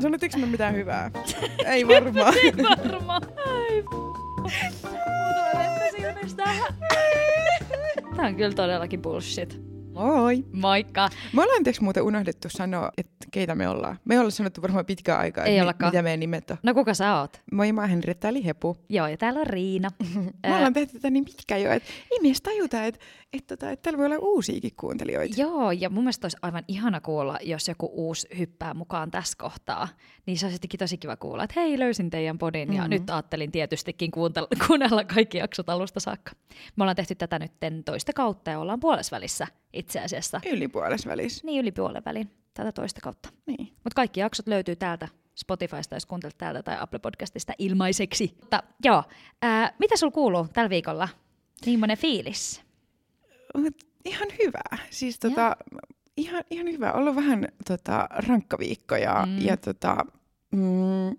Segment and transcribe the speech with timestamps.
[0.00, 1.10] Sanoitko me mitään hyvää?
[1.66, 2.34] Ei varmaan.
[2.34, 3.22] Ei varmaan.
[3.46, 3.84] Ai
[8.16, 9.60] Tää on kyllä todellakin bullshit.
[9.92, 10.44] Moi.
[10.52, 11.08] Moikka.
[11.32, 13.98] Me ollaan tietysti muuten unohdettu sanoa, että keitä me ollaan.
[14.04, 15.92] Me ollaan sanottu varmaan pitkään aikaa, Ei ollakaan.
[15.92, 16.56] mitä meidän nimet on.
[16.62, 17.42] No kuka sä oot?
[17.52, 18.76] Moi, mä oon Henrietta eli Hepu.
[18.88, 19.90] Joo, ja täällä on Riina.
[20.46, 23.00] Me ollaan tehty tätä niin pitkään jo, että ei me edes tajuta, että,
[23.32, 25.40] että, että, että täällä voi olla uusiakin kuuntelijoita.
[25.40, 29.88] Joo, ja mun mielestä olisi aivan ihana kuulla, jos joku uusi hyppää mukaan tässä kohtaa.
[30.26, 32.82] Niin se olisi tosi kiva kuulla, että hei, löysin teidän podin, mm-hmm.
[32.82, 36.32] ja nyt ajattelin tietystikin kuuntella, kuunnella kaikki jaksot alusta saakka.
[36.76, 37.52] Me ollaan tehty tätä nyt
[37.84, 40.40] toista kautta, ja ollaan puolesvälissä itse asiassa.
[40.52, 40.68] Yli.
[41.42, 42.30] Niin yli puolen välin,
[42.60, 43.28] tätä toista kautta.
[43.46, 43.66] Niin.
[43.66, 48.36] Mutta kaikki jaksot löytyy täältä Spotifysta, jos kuuntelet täältä, tai Apple Podcastista ilmaiseksi.
[48.40, 49.02] Mutta joo,
[49.42, 51.08] ää, mitä sul kuuluu tällä viikolla?
[51.66, 52.62] Millainen fiilis?
[54.04, 54.78] Ihan hyvä.
[54.90, 55.56] Siis tota,
[56.16, 56.92] ihan, ihan hyvä.
[56.92, 59.38] Ollut vähän tota, rankka viikko ja, mm.
[59.38, 59.96] ja tota,
[60.52, 61.16] mm,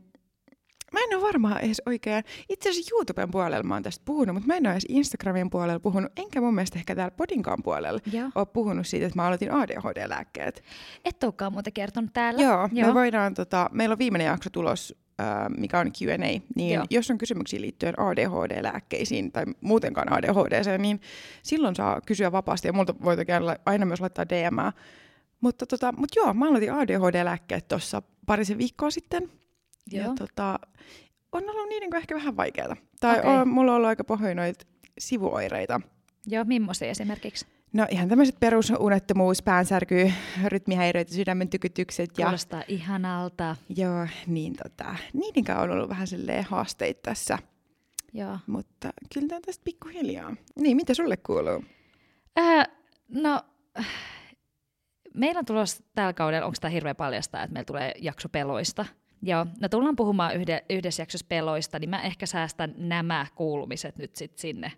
[0.94, 4.48] mä en ole varmaan edes oikein, itse asiassa YouTuben puolella mä oon tästä puhunut, mutta
[4.48, 8.30] mä en ole edes Instagramin puolella puhunut, enkä mun mielestä ehkä täällä Podinkaan puolella Joo.
[8.36, 10.64] ole puhunut siitä, että mä aloitin ADHD-lääkkeet.
[11.06, 12.42] Et olekaan muuten kertonut täällä.
[12.42, 12.88] Joo, Joo.
[12.88, 16.18] Me voidaan, tota, meillä on viimeinen jakso tulos, äh, mikä on Q&A,
[16.56, 16.86] niin Joo.
[16.90, 21.02] Jos on kysymyksiä liittyen ADHD-lääkkeisiin tai muutenkaan ADHD, niin
[21.44, 24.58] silloin saa kysyä vapaasti ja multa voi toki aina- aina myös laittaa DM.
[25.42, 29.30] Mutta tota, mut joo, mä aloitin ADHD-lääkkeet tuossa parisen viikkoa sitten.
[29.92, 30.06] Joo.
[30.06, 30.60] Ja tota,
[31.32, 32.76] on ollut niiden kanssa ehkä vähän vaikeaa.
[33.00, 33.38] Tai okay.
[33.38, 34.66] on, mulla on ollut aika pahoin noita
[35.00, 35.82] sivuoireita.
[36.28, 37.46] Joo, millaisia esimerkiksi?
[37.74, 40.12] No ihan tämmöiset perusunettomuus, päänsärky,
[40.46, 43.56] rytmihäiriöt, sydämen tykytykset ja Kuulostaa ihanalta.
[43.70, 47.38] Joo, niin tota, niiden kanssa on ollut vähän silleen haasteita tässä,
[48.14, 48.38] Joo.
[48.48, 50.36] mutta kyllä tämä tästä pikkuhiljaa.
[50.56, 51.64] Niin, mitä sulle kuuluu?
[52.40, 52.68] Äh,
[53.10, 53.42] no,
[55.14, 58.86] meillä on tulossa tällä kaudella, onko tämä hirveän paljasta, että meillä tulee jakso peloista?
[59.22, 64.16] Joo, no tullaan puhumaan yhde, yhdessä jaksossa peloista, niin mä ehkä säästän nämä kuulumiset nyt
[64.16, 64.72] sit sinne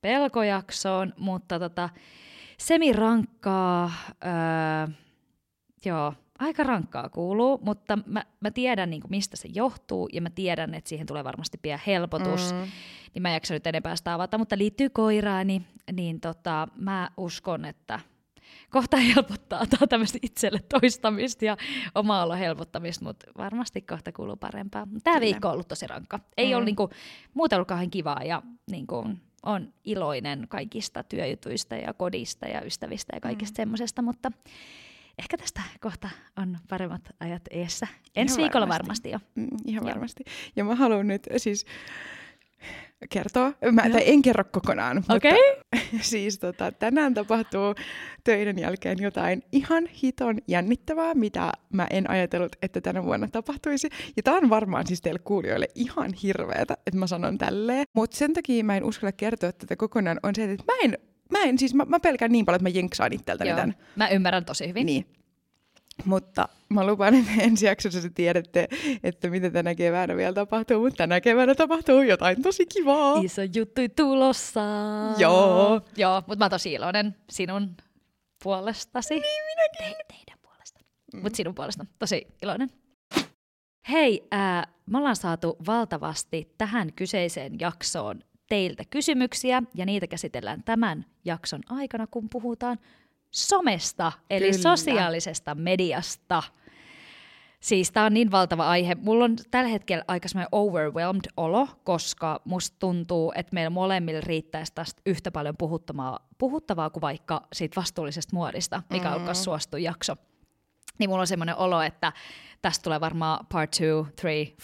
[0.00, 1.88] pelkojaksoon, mutta tota,
[2.58, 3.92] semirankkaa,
[4.24, 4.94] öö,
[5.84, 10.74] joo, aika rankkaa kuuluu, mutta mä, mä tiedän niin mistä se johtuu ja mä tiedän,
[10.74, 12.70] että siihen tulee varmasti pian helpotus, mm.
[13.14, 15.62] niin mä en jaksa nyt enempää sitä avata, mutta liittyy koiraani,
[15.92, 18.00] niin tota, mä uskon, että
[18.70, 21.56] kohta helpottaa tämä tämmöistä itselle toistamista ja
[21.94, 24.86] omaa olo helpottamista, mutta varmasti kohta kuuluu parempaa.
[24.86, 25.20] Tämä Kyllä.
[25.20, 26.20] viikko on ollut tosi rankka.
[26.36, 26.56] Ei mm.
[26.56, 26.90] Ole niinku,
[27.34, 29.06] muuten ollut kauhean kivaa ja niinku,
[29.42, 33.56] on iloinen kaikista työjutuista ja kodista ja ystävistä ja kaikista mm.
[33.56, 34.32] semmoisesta, mutta
[35.18, 37.86] ehkä tästä kohta on paremmat ajat eessä.
[38.16, 39.10] Ensi Ihan viikolla varmasti.
[39.10, 39.44] varmasti jo.
[39.44, 39.94] Mm, ihan Joo.
[39.94, 40.24] varmasti.
[40.56, 41.66] Ja mä haluan nyt siis
[43.10, 45.32] kertoa, mä, tai en kerro kokonaan, Okei.
[45.32, 47.74] mutta siis tota, tänään tapahtuu
[48.24, 53.88] töiden jälkeen jotain ihan hiton jännittävää, mitä mä en ajatellut, että tänä vuonna tapahtuisi.
[54.16, 57.84] Ja tää on varmaan siis teille kuulijoille ihan hirveetä, että mä sanon tälleen.
[57.92, 60.98] Mutta sen takia mä en uskalla kertoa tätä kokonaan, on se, että mä en,
[61.30, 63.58] mä en siis, mä, mä pelkään niin paljon, että mä jenksaan itseltäni Joo.
[63.58, 63.74] tämän.
[63.96, 64.86] Mä ymmärrän tosi hyvin.
[64.86, 65.19] Niin.
[66.04, 68.68] Mutta mä lupaan, että ensi jaksossa te tiedätte,
[69.02, 73.20] että mitä tänä keväänä vielä tapahtuu, mutta tänä keväänä tapahtuu jotain tosi kivaa.
[73.22, 74.60] Iso juttu tulossa.
[75.18, 75.80] Joo.
[75.96, 77.76] Joo, mutta mä oon tosi iloinen sinun
[78.42, 79.14] puolestasi.
[79.14, 79.96] Niin minäkin.
[79.96, 80.80] Te, teidän puolesta.
[81.14, 81.22] Mm.
[81.22, 81.86] Mutta sinun puolesta.
[81.98, 82.70] Tosi iloinen.
[83.90, 91.06] Hei, ää, me ollaan saatu valtavasti tähän kyseiseen jaksoon teiltä kysymyksiä, ja niitä käsitellään tämän
[91.24, 92.78] jakson aikana, kun puhutaan
[93.30, 94.62] somesta, eli Kyllä.
[94.62, 96.42] sosiaalisesta mediasta.
[97.60, 98.94] Siis tämä on niin valtava aihe.
[98.94, 104.72] Mulla on tällä hetkellä aika semmoinen overwhelmed olo, koska musta tuntuu, että meillä molemmilla riittäisi
[104.74, 109.22] tästä yhtä paljon puhuttavaa, puhuttavaa kuin vaikka siitä vastuullisesta muodista, mikä mm.
[109.22, 110.16] myös suosittu jakso.
[110.98, 112.12] Niin mulla on semmoinen olo, että
[112.62, 113.84] tästä tulee varmaan part 2,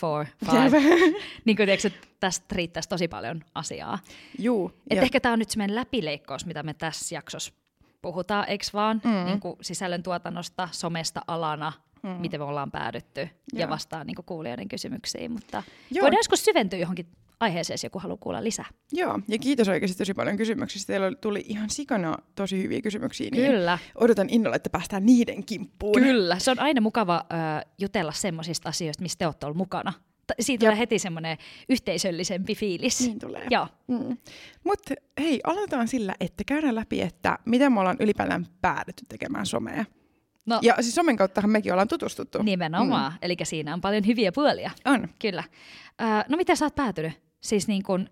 [0.01, 1.17] 3, 4, 5.
[1.45, 1.91] niin kuin tiedätkö,
[2.21, 3.99] tästä riittäisi tosi paljon asiaa.
[4.39, 4.73] Juu.
[4.91, 7.53] Et ehkä tämä on nyt semmoinen läpileikkaus, mitä me tässä jaksossa
[8.13, 9.01] puhutaan, eikö vaan?
[9.05, 9.25] Mm.
[9.25, 11.73] Niin kuin sisällön tuotannosta, somesta alana,
[12.03, 12.09] mm.
[12.09, 13.21] miten me ollaan päädytty
[13.53, 13.71] ja Joo.
[13.71, 15.33] vastaan niin kuin kuulijoiden kysymyksiin.
[15.33, 16.03] Mutta Joo.
[16.03, 17.07] voidaan joskus syventyä johonkin
[17.41, 18.65] aiheeseen, jos joku haluaa kuulla lisää.
[18.93, 20.93] Joo, ja kiitos oikeasti tosi paljon kysymyksistä.
[20.93, 23.29] Teillä tuli ihan sikana tosi hyviä kysymyksiä.
[23.33, 23.79] Niin Kyllä.
[23.95, 26.03] Odotan innolla, että päästään niiden kimppuun.
[26.03, 29.93] Kyllä, se on aina mukava ö, jutella semmoisista asioista, mistä te olette ollut mukana.
[30.41, 31.39] Siitä tulee heti semmoinen
[31.69, 33.01] yhteisöllisempi fiilis.
[33.07, 33.47] Niin tulee.
[33.51, 34.17] Joo, Mm.
[34.65, 39.85] Mutta hei, aloitetaan sillä, että käydään läpi, että miten me ollaan ylipäätään päädytty tekemään somea.
[40.47, 42.43] no Ja siis somen kauttahan mekin ollaan tutustuttu.
[42.43, 43.13] nimenomaan.
[43.13, 43.19] Mm.
[43.23, 44.71] Eli siinä on paljon hyviä puolia.
[44.85, 45.09] On.
[45.19, 45.45] Kyllä.
[46.01, 47.13] Ö, no miten sä oot päätynyt?
[47.41, 48.09] Siis niin kun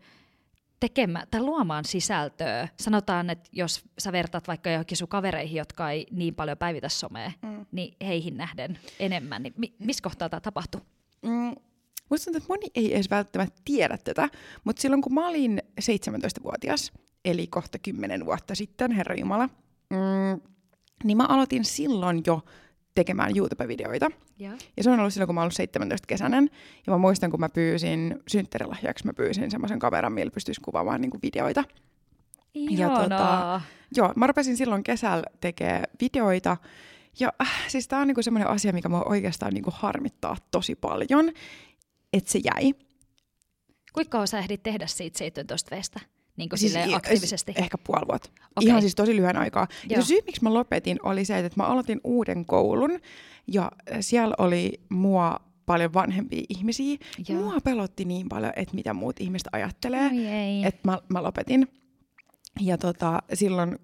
[0.80, 2.68] tekemään tai luomaan sisältöä.
[2.80, 7.32] Sanotaan, että jos sä vertaat vaikka johonkin sun kavereihin, jotka ei niin paljon päivitä somea,
[7.42, 7.66] mm.
[7.72, 10.80] niin heihin nähden enemmän, niin mi- missä kohtaa tämä tapahtuu?
[11.22, 11.54] Mm,
[12.10, 14.28] musta tuntuu, että moni ei edes välttämättä tiedä tätä,
[14.64, 16.92] mutta silloin kun mä olin 17-vuotias,
[17.24, 19.48] eli kohta 10 vuotta sitten, Herra Jumala,
[19.90, 20.40] mm,
[21.04, 22.42] niin mä aloitin silloin jo
[22.94, 24.10] tekemään YouTube-videoita.
[24.38, 24.50] Ja.
[24.76, 26.50] Ja se on ollut silloin, kun mä olin 17 kesänen.
[26.86, 31.10] Ja mä muistan, kun mä pyysin synttärilahjaksi, mä pyysin semmoisen kameran, millä pystyisi kuvaamaan niin
[31.22, 31.64] videoita.
[32.54, 33.60] Ja tota,
[33.96, 36.56] joo, mä rupesin silloin kesällä tekemään videoita.
[37.20, 41.32] Ja äh, siis tää on niinku semmoinen asia, mikä mua oikeastaan niinku harmittaa tosi paljon,
[42.16, 42.74] että se jäi.
[43.92, 46.00] Kuinka kauan sä ehdit tehdä siitä 17 veestä?
[46.36, 47.52] Niin kuin Siis siis aktiivisesti?
[47.56, 48.30] Ehkä puoli vuotta.
[48.56, 48.68] Okay.
[48.68, 49.66] Ihan siis tosi lyhyen aikaa.
[49.88, 50.02] Ja Joo.
[50.02, 53.00] se syy, miksi mä lopetin, oli se, että mä aloitin uuden koulun.
[53.46, 56.96] Ja siellä oli mua paljon vanhempia ihmisiä.
[57.28, 57.42] Ja Joo.
[57.42, 60.10] mua pelotti niin paljon, että mitä muut ihmiset ajattelee.
[60.64, 61.68] Että mä, mä lopetin.
[62.60, 63.78] Ja tota, silloin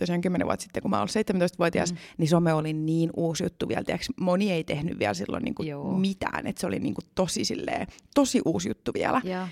[0.00, 1.98] tosiaan 10 vuotta sitten, kun mä olin 17-vuotias, mm.
[2.18, 3.84] niin some oli niin uusi juttu vielä.
[3.84, 5.62] Tiiäks, moni ei tehnyt vielä silloin niinku
[5.98, 6.46] mitään.
[6.46, 9.46] Että se oli niinku tosi, silleen, tosi uusi juttu vielä Joo.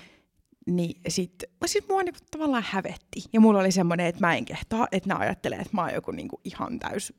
[0.67, 3.23] niin sit, mä sit mua niinku tavallaan hävetti.
[3.33, 6.11] Ja mulla oli semmoinen, että mä en kehtaa, että nämä ajattelee, että mä oon joku
[6.11, 7.13] niinku ihan täys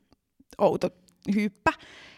[0.57, 0.89] outo
[1.35, 1.73] hyyppä.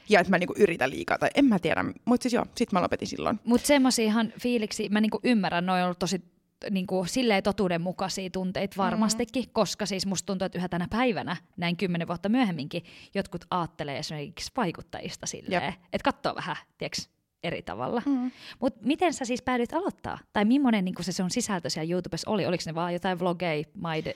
[0.09, 1.85] Ja että mä niinku yritän liikaa, tai en mä tiedä.
[2.05, 3.39] Mutta siis joo, sit mä lopetin silloin.
[3.45, 6.21] Mutta semmoisia ihan fiiliksi, mä niinku ymmärrän, ne on ollut tosi
[6.71, 9.49] niinku, silleen totuudenmukaisia tunteita varmastikin, mm.
[9.53, 12.83] koska siis musta tuntuu, että yhä tänä päivänä, näin kymmenen vuotta myöhemminkin,
[13.15, 17.09] jotkut aattelee esimerkiksi vaikuttajista silleen, että katsoo vähän, tiiäks,
[17.43, 18.01] eri tavalla.
[18.05, 18.31] Mm.
[18.59, 20.17] Mutta miten sä siis päädyit aloittaa?
[20.33, 22.45] Tai millainen niinku se sun sisältö siellä YouTubessa oli?
[22.45, 24.13] Oliko ne vaan jotain vlogeja, my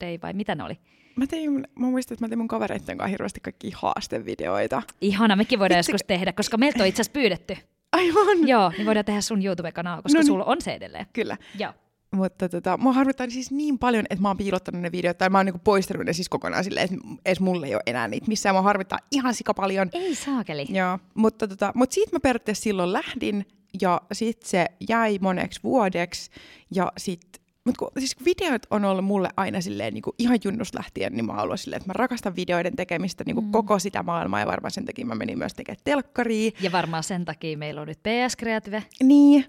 [0.00, 0.78] day vai mitä ne oli?
[1.16, 4.82] Mä tein, mä muistan, että mä tein mun kavereitten kanssa hirveästi kaikkia haastevideoita.
[5.00, 7.56] Ihana, mekin voidaan Vitsi- joskus tehdä, koska meiltä on itse asiassa pyydetty.
[7.92, 8.48] Aivan!
[8.48, 10.26] Joo, niin voidaan tehdä sun YouTube-kanava, koska No niin.
[10.26, 11.06] sulla on se edelleen.
[11.12, 11.36] Kyllä.
[11.58, 11.72] Joo.
[12.10, 15.38] Mutta tota, mua harmittaa siis niin paljon, että mä oon piilottanut ne videot, tai mä
[15.38, 18.54] oon niinku poistanut ne siis kokonaan silleen, että edes mulle ei ole enää niitä missään.
[18.54, 19.88] Mua harmittaa ihan sika paljon.
[19.92, 20.66] Ei saakeli.
[20.68, 23.46] Joo, mutta, tota, mutta siitä mä periaatteessa silloin lähdin,
[23.80, 26.30] ja sitten se jäi moneksi vuodeksi,
[26.74, 30.38] ja sitten mutta kun, siis kun videot on ollut mulle aina silleen niin kuin ihan
[30.44, 33.52] junnusta lähtien, niin mä oon ollut silleen, että mä rakastan videoiden tekemistä niin kuin Mm.
[33.52, 36.50] koko sitä maailmaa, ja varmaan sen takia mä menin myös tekemään telkkaria.
[36.60, 38.82] Ja varmaan sen takia meillä on nyt PS Creative.
[39.02, 39.44] Niin,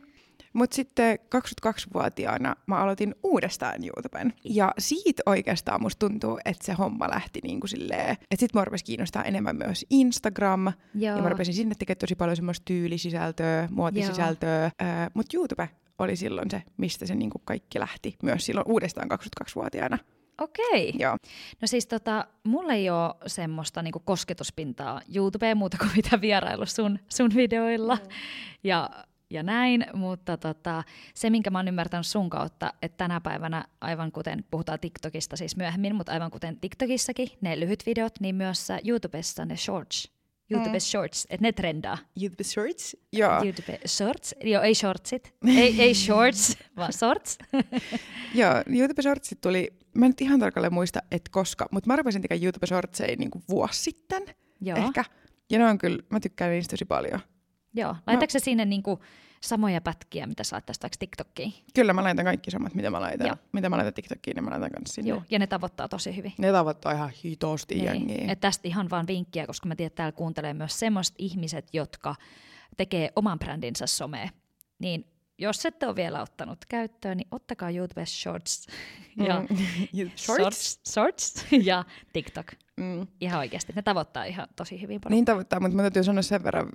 [0.53, 4.33] mutta sitten 22-vuotiaana mä aloitin uudestaan YouTuben.
[4.43, 8.65] Ja siitä oikeastaan musta tuntuu, että se homma lähti niin kuin silleen, että sitten mä
[8.65, 10.73] rupesin kiinnostaa enemmän myös Instagram.
[10.95, 11.17] Joo.
[11.17, 14.71] Ja mä rupesin sinne tekemään tosi paljon semmoista tyylisisältöä, muotisisältöä.
[15.13, 18.15] Mutta YouTube oli silloin se, mistä se niinku kaikki lähti.
[18.23, 19.97] Myös silloin uudestaan 22-vuotiaana.
[20.41, 20.93] Okei.
[20.99, 21.17] Joo.
[21.61, 26.99] No siis tota, mulla ei ole semmoista niinku kosketuspintaa YouTubeen muuta kuin mitä vierailu sun,
[27.09, 28.09] sun videoilla mm.
[28.63, 28.89] ja,
[29.29, 30.83] ja näin, mutta tota,
[31.13, 35.55] se minkä mä oon ymmärtänyt sun kautta, että tänä päivänä, aivan kuten puhutaan TikTokista siis
[35.55, 40.11] myöhemmin, mutta aivan kuten TikTokissakin, ne lyhyt videot, niin myös YouTubessa ne shorts,
[40.49, 40.79] YouTube mm.
[40.79, 41.97] shorts, että ne trendaa.
[42.21, 42.97] YouTube Shorts?
[43.13, 43.43] Joo.
[43.43, 47.37] YouTube shorts, joo ei shortsit, ei, ei shorts, vaan shorts.
[48.35, 52.21] Joo, YouTube Shortsit tuli, mä en nyt ihan tarkalleen muista, että koska, mutta mä rupesin
[52.21, 54.25] tekemään YouTube Shortseja niinku vuosi sitten
[54.61, 54.77] joo.
[54.77, 55.05] ehkä.
[55.49, 57.19] Ja ne on kyllä, mä tykkään niistä tosi paljon.
[57.77, 58.39] Joo, laitatko no.
[58.43, 58.99] sinne niinku
[59.41, 61.53] samoja pätkiä, mitä sä laittaisit vaikka TikTokkiin?
[61.73, 63.27] Kyllä mä laitan kaikki samat, mitä mä laitan.
[63.27, 63.35] Joo.
[63.51, 65.09] Mitä mä laitan TikTokiin, niin mä laitan kanssa sinne.
[65.09, 66.33] Joo, ja ne tavoittaa tosi hyvin.
[66.37, 67.85] Ne tavoittaa ihan hitosti Niin.
[67.85, 68.31] jengiä.
[68.31, 72.15] Et tästä ihan vaan vinkkiä, koska mä tiedän, että täällä kuuntelee myös semmoiset ihmiset, jotka
[72.77, 74.29] tekee oman brändinsä somea.
[74.79, 75.05] Niin
[75.37, 78.67] jos ette ole vielä ottanut käyttöön, niin ottakaa YouTube Shorts
[79.27, 79.47] ja Mm.
[80.15, 80.25] Shorts?
[80.25, 82.45] Shorts, shorts ja TikTok.
[82.77, 83.07] Mm.
[83.21, 83.73] Ihan oikeasti.
[83.75, 85.15] Ne tavoittaa ihan tosi hyvin paljon.
[85.15, 86.69] Niin tavoittaa, mutta mä täytyy sanoa sen verran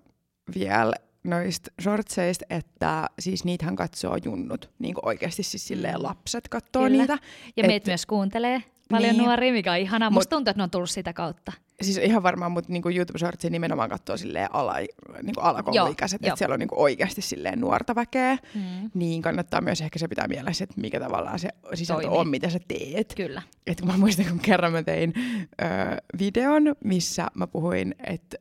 [0.54, 0.92] vielä
[1.24, 6.98] noista shortseista, että siis niitähän katsoo junnut, niin kuin oikeasti siis silleen lapset katsoo Kyllä.
[6.98, 7.18] niitä.
[7.56, 9.24] ja et- meitä myös kuuntelee paljon Niin.
[9.24, 10.10] nuoria, mikä on ihanaa.
[10.10, 11.52] Mut- Musta tuntuu, että ne on tullut sitä kautta.
[11.82, 14.74] Siis ihan varmaan, mutta niin YouTube Shortsia nimenomaan katsoo silleen ala,
[15.22, 18.38] niin kuin alakouluikäiset, että siellä on niin kuin oikeasti silleen nuorta väkeä.
[18.54, 18.90] Mm.
[18.94, 22.20] Niin kannattaa myös ehkä se pitää mielessä, että mikä tavallaan se sisältö Toimii.
[22.20, 23.12] on, mitä sä teet.
[23.16, 23.42] Kyllä.
[23.66, 25.12] Et kun mä muistan, kun kerran mä tein
[25.62, 25.64] ö,
[26.18, 28.36] videon, missä mä puhuin, että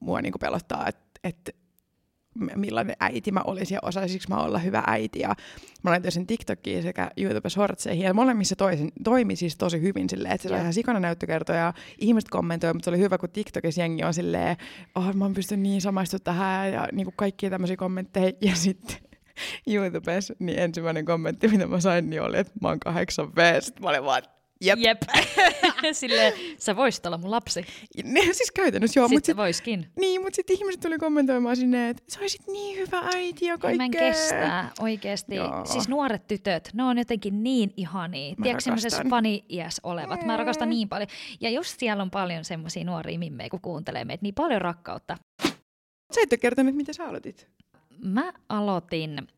[0.00, 1.56] mua niinku pelottaa, että et
[2.56, 5.18] millainen äiti mä olisin ja osaisinko mä olla hyvä äiti.
[5.18, 5.34] Ja
[5.82, 10.34] mä laitoin sen TikTokiin sekä YouTube Shortseihin ja molemmissa toisin, toimi siis tosi hyvin silleen,
[10.34, 13.80] että se oli ihan sikana näyttökertoja ja ihmiset kommentoi, mutta se oli hyvä, kun TikTokissa
[13.80, 14.56] jengi on silleen,
[14.94, 18.96] oh, mä oon pystynyt niin samaistumaan tähän ja niinku kaikkia tämmöisiä kommentteja ja sitten
[19.66, 23.60] YouTubessa, niin ensimmäinen kommentti, mitä mä sain, niin oli, että mä oon kahdeksan V.
[23.60, 24.22] Sitten mä olin vaan,
[24.62, 24.78] Jep.
[24.78, 25.02] Jep.
[25.92, 27.64] Silleen, sä voisit olla mun lapsi.
[28.04, 29.86] Ne, siis käytännössä joo, mutta Sitten sit, voiskin.
[29.98, 33.76] niin, mut sit ihmiset tuli kommentoimaan sinne, että sä olisit niin hyvä äiti ja kaikkea.
[33.76, 35.34] mä en kestää oikeesti.
[35.34, 35.64] Joo.
[35.64, 38.34] Siis nuoret tytöt, ne on jotenkin niin ihania.
[38.38, 40.24] Mä Tiedätkö semmoisessa fani-iässä olevat?
[40.26, 41.08] Mä rakastan niin paljon.
[41.40, 45.16] Ja just siellä on paljon semmoisia nuoria mimmejä, kun kuuntelee meitä, niin paljon rakkautta.
[46.14, 47.48] Sä et ole kertonut, mitä sä aloitit.
[48.04, 49.28] Mä aloitin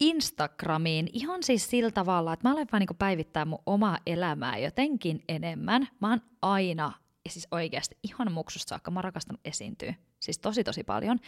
[0.00, 5.24] Instagramiin ihan siis sillä tavalla, että mä aloin vaan niinku päivittää mun omaa elämää jotenkin
[5.28, 5.88] enemmän.
[6.00, 6.92] Mä oon aina,
[7.24, 9.94] ja siis oikeasti ihan muksusta saakka, mä oon rakastanut esiintyä.
[10.20, 11.18] Siis tosi tosi paljon.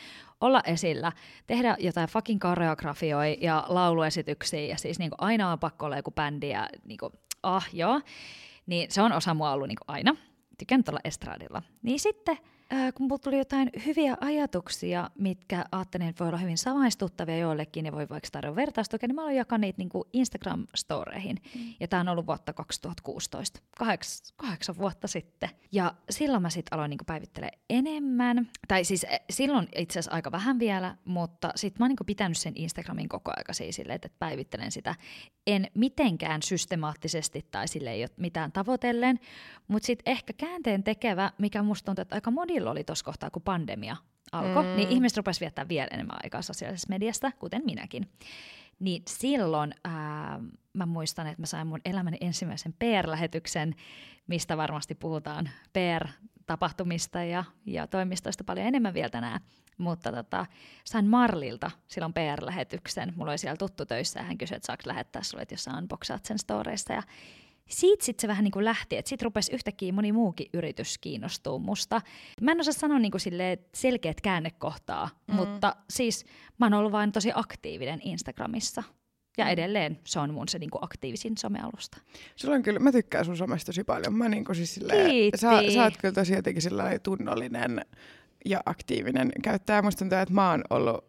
[0.40, 1.12] Olla esillä,
[1.46, 6.48] tehdä jotain fucking koreografioita ja lauluesityksiä, ja siis niinku aina on pakko olla joku bändi,
[6.48, 8.00] ja niinku, ah joo.
[8.66, 10.16] Niin se on osa mua ollut niinku aina.
[10.58, 11.62] Tykän olla estradilla.
[11.82, 12.38] Niin sitten
[12.70, 17.86] Ää, kun mulla tuli jotain hyviä ajatuksia, mitkä ajattelin, että voi olla hyvin samaistuttavia joillekin
[17.86, 21.36] ja voi vaikka tarjota vertaistukea, niin mä aloin jakaa niitä niin Instagram-storeihin.
[21.54, 21.74] Mm.
[21.80, 25.50] Ja tämä on ollut vuotta 2016, kaheks, kahdeksan vuotta sitten.
[25.72, 28.50] Ja silloin mä sitten aloin niin päivittelee enemmän.
[28.68, 32.38] Tai siis eh, silloin itse asiassa aika vähän vielä, mutta sitten mä oon niin pitänyt
[32.38, 34.94] sen Instagramin koko aika siis silleen, että päivittelen sitä.
[35.46, 39.20] En mitenkään systemaattisesti tai sille ei ole mitään tavoitellen,
[39.68, 43.42] mutta sitten ehkä käänteen tekevä, mikä musta tuntuu, että aika monilla oli tuossa kohtaa, kun
[43.42, 43.96] pandemia
[44.32, 44.76] alkoi, mm.
[44.76, 48.10] niin ihmiset rupesivat viettää vielä enemmän aikaa sosiaalisessa mediasta, kuten minäkin.
[48.80, 50.40] Niin silloin ää,
[50.72, 53.74] mä muistan, että mä sain mun elämäni ensimmäisen PR-lähetyksen,
[54.26, 59.40] mistä varmasti puhutaan PR-tapahtumista ja, ja toimistoista paljon enemmän vielä tänään.
[59.78, 60.46] Mutta tota,
[60.84, 63.12] sain Marlilta silloin PR-lähetyksen.
[63.16, 65.78] Mulla oli siellä tuttu töissä ja hän kysyi, että saako lähettää sulle, että jos sä
[65.78, 66.92] unboxaat sen storeista.
[66.92, 67.02] Ja
[67.68, 71.58] siitä sitten se vähän niin kuin lähti, että sitten rupesi yhtäkkiä moni muukin yritys kiinnostua
[71.58, 72.00] musta.
[72.40, 73.20] Mä en osaa sanoa niin kuin
[73.74, 75.34] selkeät käännekohtaa, mm.
[75.34, 76.24] mutta siis
[76.58, 78.82] mä oon ollut vain tosi aktiivinen Instagramissa.
[79.38, 79.50] Ja Mm.
[79.50, 81.98] edelleen se on mun se niin kuin aktiivisin somealusta.
[82.36, 84.14] Sulla on kyllä, mä tykkään sun somesta tosi paljon.
[84.14, 85.38] Mä niin siis silleen, Kiitti.
[85.38, 87.84] sä, sä oot kyllä tosi jotenkin sellainen tunnollinen
[88.44, 89.82] ja aktiivinen käyttäjä.
[89.82, 91.07] Musta tuntuu, että mä oon ollut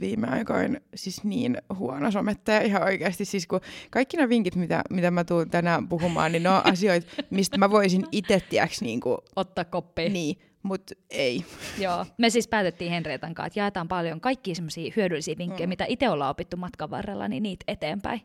[0.00, 3.24] viime aikoina siis niin huono somettaja ihan oikeasti.
[3.24, 7.06] Siis kun kaikki nämä vinkit, mitä, mitä mä tuun tänään puhumaan, niin ne on asioita,
[7.30, 10.08] mistä mä voisin itse tiiäks, niin kuin, Ottaa koppi.
[10.08, 11.44] niin, mutta ei.
[11.84, 12.06] Joo.
[12.18, 15.68] Me siis päätettiin Henrietan kanssa, että jaetaan paljon kaikkia semmoisia hyödyllisiä vinkkejä, mm.
[15.68, 18.20] mitä itse ollaan opittu matkan varrella, niin niitä eteenpäin.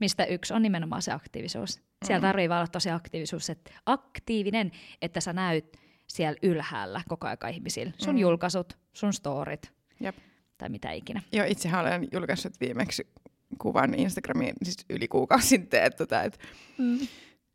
[0.00, 1.80] Mistä yksi on nimenomaan se aktiivisuus.
[2.04, 2.28] Siellä Mm.
[2.28, 4.72] tarvii vaan olla tosi aktiivisuus, että aktiivinen,
[5.02, 7.92] että sä näyt siellä ylhäällä koko aika ihmisillä.
[7.98, 8.18] Sun Mm.
[8.20, 10.16] julkaisut, sun storit Jep.
[10.58, 11.22] Tai mitä ikinä.
[11.32, 13.06] Joo, itsehän olen julkaissut viimeksi
[13.58, 15.82] kuvan Instagramiin siis yli kuukausi sitten.
[15.84, 16.38] Että, tota, et.
[16.78, 16.98] Mm.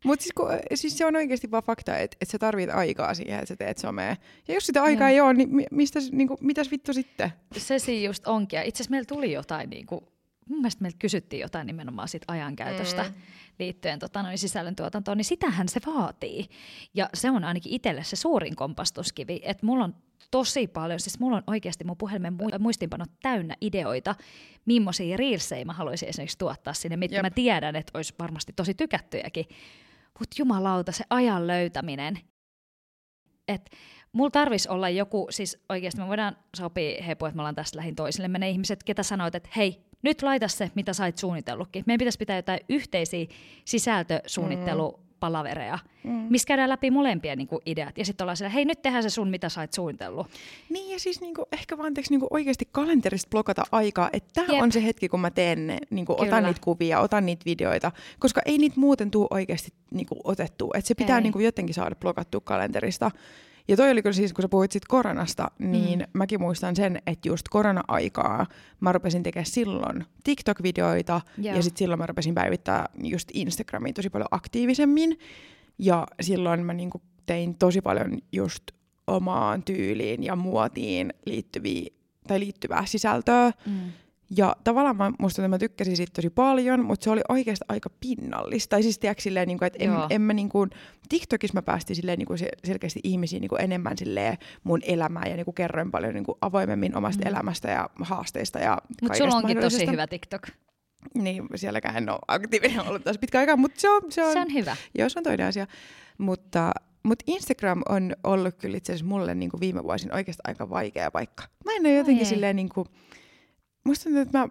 [0.04, 3.34] Mutta siis, kun- siis se on oikeasti vaan fakta, että, että sä tarvit aikaa siihen,
[3.34, 4.16] että sä teet somea.
[4.48, 5.14] Ja jos sitä aikaa Joo.
[5.14, 7.32] ei ole, niin mi- mistä, niin kuin, mitäs vittu sitten?
[7.56, 8.58] Se siinä just onkin.
[8.58, 10.00] Itse asiassa meillä tuli jotain, niin kuin,
[10.48, 13.14] mun mielestä meiltä kysyttiin jotain nimenomaan siitä ajankäytöstä Mm.
[13.58, 16.48] Liittyen tota, noin sisällöntuotantoon, niin sitähän se vaatii.
[16.94, 19.94] Ja se on ainakin itselle se suurin kompastuskivi, että mulla on
[20.30, 24.14] tosi paljon, siis mulla on oikeasti mun puhelimen mu- muistinpanot täynnä ideoita,
[24.64, 27.22] millaisia reelsejä mä haluaisin esimerkiksi tuottaa sinne, mitkä Jep.
[27.22, 29.44] mä tiedän, että olisi varmasti tosi tykättyjäkin.
[30.18, 32.18] Mutta jumalauta, se ajan löytäminen.
[33.48, 33.70] Et
[34.12, 37.94] mulla tarvisi olla joku, siis oikeasti me voidaan sopia hepu, että me ollaan tästä lähin
[37.94, 41.84] toisillemme ne ihmiset, ketä sanoit, että hei, nyt laita se, mitä sä oot suunnitellutkin.
[41.86, 43.26] Meidän pitäisi pitää jotain yhteisiä
[43.64, 46.26] sisältösuunnittelupalavereja, mm.
[46.30, 47.98] missä käydään läpi molempia niin kuin, ideat.
[47.98, 50.26] Ja sitten ollaan siellä, hei, nyt tehdään se sun, mitä sä oot suunnitellut.
[50.68, 54.72] Niin ja siis niinku, ehkä vaan teeks, niinku, oikeasti kalenterista blokata aikaa, että tämä on
[54.72, 56.28] se hetki, kun mä teen ne, niinku, Kyllä.
[56.28, 60.70] otan niitä kuvia, otan niitä videoita, koska ei niitä muuten tule oikeasti niinku, otettua.
[60.74, 61.22] Et se pitää Ei.
[61.22, 63.10] niinku, jotenkin saada blokattua kalenterista.
[63.68, 66.04] Ja toi oli kyllä siis, kun sä puhuit sit koronasta, niin mm.
[66.12, 68.46] mäkin muistan sen, että just korona-aikaa
[68.80, 71.56] mä rupesin tekemään silloin TikTok-videoita Joo.
[71.56, 75.18] ja sitten silloin mä rupesin päivittää just Instagramiin tosi paljon aktiivisemmin.
[75.78, 78.62] Ja silloin mä niinku tein tosi paljon just
[79.06, 81.90] omaan tyyliin ja muotiin liittyviä,
[82.28, 83.52] tai liittyvää sisältöä.
[83.66, 83.92] Mm.
[84.36, 87.90] Ja tavallaan mä, musta että mä tykkäsin siitä tosi paljon, mutta se oli oikeasti aika
[88.00, 88.70] pinnallista.
[88.70, 90.06] Tai siis tiedätkö silleen, niin kuin, että en, Joo.
[90.10, 90.70] en mä niin kuin,
[91.08, 95.30] TikTokissa mä päästin silleen, niin kuin se, selkeästi ihmisiin niin kuin enemmän silleen mun elämään
[95.30, 97.28] ja niin kuin kerroin paljon niin kuin avoimemmin omasta Mm.
[97.30, 100.42] elämästä ja haasteista ja Mutta sulla onkin tosi hyvä TikTok.
[101.14, 104.38] Niin, sielläkään en ole aktiivinen ollut taas pitkä aikaa, mutta se on, se on, Se
[104.40, 104.76] on hyvä.
[104.98, 105.66] Joo, se on toinen asia.
[106.18, 106.72] Mutta,
[107.02, 111.10] mutta Instagram on ollut kyllä itse asiassa mulle niin kuin viime vuosina oikeasti aika vaikea
[111.10, 111.44] paikka.
[111.64, 112.30] Mä en ole jotenkin ei.
[112.30, 112.88] silleen niin kuin,
[113.84, 114.48] musta tuntuu, että mä,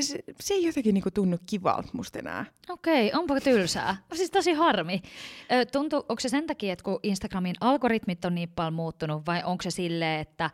[0.00, 2.46] se, se ei jotenkin niin kuin tunnu kivalta musta enää.
[2.68, 3.96] Okei, onpa tylsää.
[4.14, 5.02] Siis tosi harmi.
[5.72, 9.62] Tuntuu, onko se sen takia, että kun Instagramin algoritmit on niin paljon muuttunut, vai onko
[9.62, 10.50] se silleen, että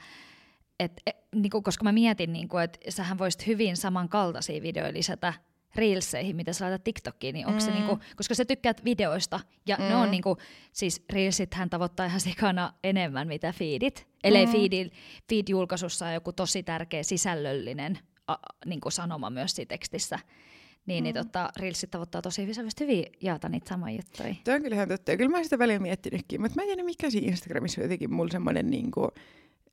[0.81, 5.35] et, et, niinku, koska mä mietin, niinku, että sähän voisit hyvin samankaltaisia videoja lisätä
[5.75, 7.65] reelseihin, mitä sä laitat TikTokiin, niin onko mm.
[7.65, 7.77] se Mm.
[7.77, 9.85] niinku, koska sä tykkäät videoista, ja mm.
[9.85, 10.37] ne on niinku,
[10.73, 14.53] siis reelsithän tavoittaa ihan sikana enemmän mitä feedit, ellei Mm.
[14.53, 14.59] mm.
[14.59, 14.91] feed,
[15.29, 18.35] feed-julkaisussa on joku tosi tärkeä sisällöllinen a,
[18.67, 20.19] niinku sanoma myös siinä tekstissä,
[20.87, 21.05] niin, mm.
[21.05, 24.35] niin tota, reelsit tavoittaa tosi voisit hyvin jaata niitä samoja juttuja.
[24.45, 25.11] Tuo on kyllä ihan totta.
[25.11, 27.85] Ja kyllä mä oon sitä välillä miettinytkin, mutta mä en tiedä mikä siinä Instagramissa on
[27.85, 29.09] jotenkin mulla semmoinen niinku,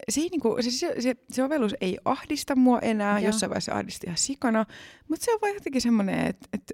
[0.10, 3.26] se, ei niinku, se, se, se, se sovellus ei ahdista mua enää, Joo.
[3.26, 4.66] jossain vaiheessa ahdisti ihan sikana,
[5.10, 6.72] mutta se on vaan jotenkin semmoinen, että et,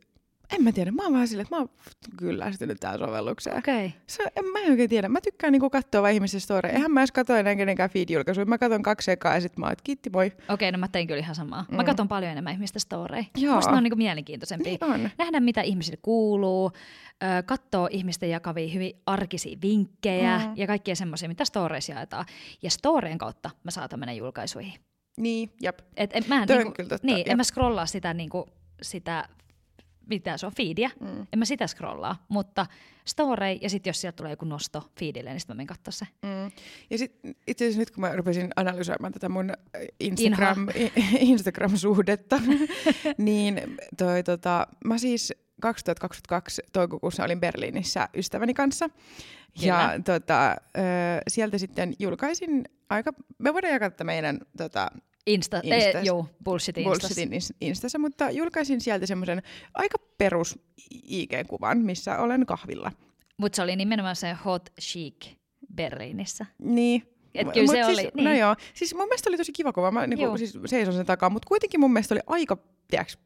[0.55, 1.69] en mä tiedä, mä oon vähän silleen, että mä oon
[2.17, 3.57] kyllästynyt tähän sovellukseen.
[3.57, 3.85] Okei.
[3.85, 3.99] Okay.
[4.07, 5.09] Se, en, mä en oikein tiedä.
[5.09, 6.75] Mä tykkään niinku katsoa vaan ihmisten storeja.
[6.75, 8.45] Eihän mä edes katso enää kenenkään feed-julkaisuja.
[8.45, 10.31] Mä katson kaksi sekaa ja sit mä oon, että kiitti moi.
[10.49, 11.65] Okei, no mä tein kyllä ihan samaa.
[11.69, 11.75] Mm.
[11.75, 13.23] Mä katson paljon enemmän ihmisten storeja.
[13.37, 13.55] Joo.
[13.55, 14.77] Musta ne on niinku mielenkiintoisempia.
[14.81, 15.09] Niin on.
[15.17, 16.71] Nähdä, mitä ihmisille kuuluu,
[17.23, 20.53] ö, katsoo ihmisten jakavia hyvin arkisia vinkkejä Mm.
[20.55, 22.25] ja kaikkia semmoisia, mitä storeissa jaetaan.
[22.61, 24.73] Ja storeen kautta mä saatan mennä julkaisuihin.
[25.17, 25.79] Niin, jep.
[25.97, 27.27] Et, et mä en, niinku, kyllä totta, niin, jep.
[27.27, 28.47] en mä scrollaa sitä, niinku,
[28.81, 29.29] sitä
[30.09, 30.89] mitä se on, feedia.
[30.99, 31.27] Mm.
[31.33, 32.65] En mä sitä scrollaa, mutta
[33.05, 36.07] storei ja sitten jos sieltä tulee joku nosto feedille, niin sitten mä menen katsoa se.
[36.21, 36.51] Mm.
[36.89, 39.53] Ja sitten itse asiassa nyt kun mä rupesin analysoimaan tätä mun
[39.99, 40.67] Instagram,
[41.33, 42.41] Instagram-suhdetta,
[43.17, 48.89] niin toi, tota, mä siis 2022 toukokuussa olin Berliinissä ystäväni kanssa.
[49.61, 50.81] Ja tota, ö,
[51.27, 54.87] sieltä sitten julkaisin aika, me voidaan jakaa tätä meidän tota,
[55.33, 55.95] Insta, Instas.
[55.95, 56.99] eh, joo, bullshit Instas.
[57.01, 59.41] Bullshitin ins- Instassa, mutta julkaisin sieltä semmoisen
[59.73, 60.59] aika perus
[61.07, 62.91] IG-kuvan, missä olen kahvilla.
[63.37, 65.25] Mutta se oli nimenomaan se hot chic
[65.75, 66.45] Berliinissä.
[66.57, 67.03] Niin.
[67.35, 68.39] Et kyllä se siis, oli, No niin.
[68.39, 70.07] joo, siis mun mielestä oli tosi kiva kuva, mä Juu.
[70.15, 72.57] niinku, siis seison sen takaa, mutta kuitenkin mun mielestä oli aika,
[72.87, 73.17] tiedäks,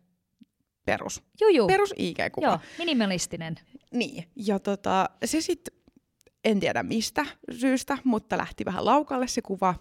[0.86, 1.24] perus.
[1.42, 1.68] Juu, juu.
[1.68, 2.46] Perus IG-kuva.
[2.46, 3.56] Joo, minimalistinen.
[3.94, 5.78] Niin, ja tota, se sitten,
[6.46, 9.76] en tiedä mistä syystä, mutta lähti vähän laukalle se kuva.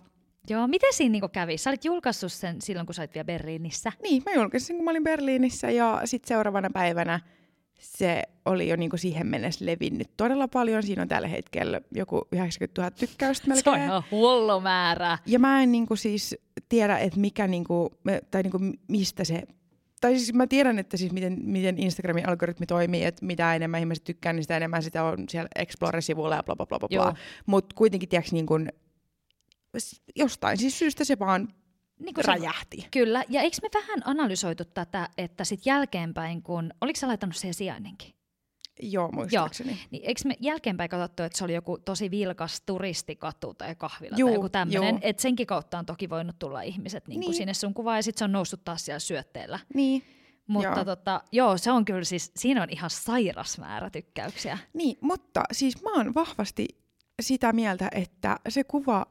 [0.50, 1.58] Joo, miten siinä niinku kävi?
[1.58, 3.92] Sä olit julkaissut sen silloin, kun sä olit vielä Berliinissä.
[4.02, 7.20] Niin, mä julkaisin kun mä olin Berliinissä ja sitten seuraavana päivänä
[7.78, 10.82] se oli jo niinku siihen mennessä levinnyt todella paljon.
[10.82, 13.64] Siinä on tällä hetkellä joku 90 000 tykkäystä melkein.
[13.64, 15.18] Se on ihan hullu määrä.
[15.26, 16.36] Ja mä en niinku siis
[16.68, 17.90] tiedä, että mikä niinku,
[18.30, 18.58] tai niinku
[18.88, 19.42] mistä se,
[20.00, 24.04] tai siis mä tiedän, että siis miten, miten Instagramin algoritmi toimii, että mitä enemmän ihmiset
[24.04, 27.14] tykkää, niin sitä enemmän sitä on siellä Explore-sivulla ja bla bla bla bla.
[27.46, 28.72] Mutta kuitenkin tiedätkö niin kuin,
[30.16, 31.48] jostain siis syystä se vaan
[31.98, 32.88] Niin kuin se- räjähti.
[32.90, 37.54] Kyllä, ja eikö me vähän analysoitu tätä, että sitten jälkeenpäin, kun, oliko sä laittanut siihen
[37.54, 38.14] sijainnenkin?
[38.82, 39.78] Joo, muistaakseni.
[39.90, 44.28] Niin eikö me jälkeenpäin katsottu, että se oli joku tosi vilkas turistikatu tai kahvila Juu,
[44.28, 47.34] tai joku tämmöinen, että senkin kautta on toki voinut tulla ihmiset niin Niin.
[47.34, 49.58] sinne sun kuvaan ja sitten se on noussut taas siellä syötteellä.
[49.74, 50.02] Niin.
[50.46, 50.76] Mutta Joo.
[50.76, 50.84] joo.
[50.84, 54.58] Tota, joo, se on kyllä siis, siinä on ihan sairas määrä tykkäyksiä.
[54.74, 56.68] Niin, mutta siis mä oon vahvasti
[57.22, 59.06] sitä mieltä, että se kuva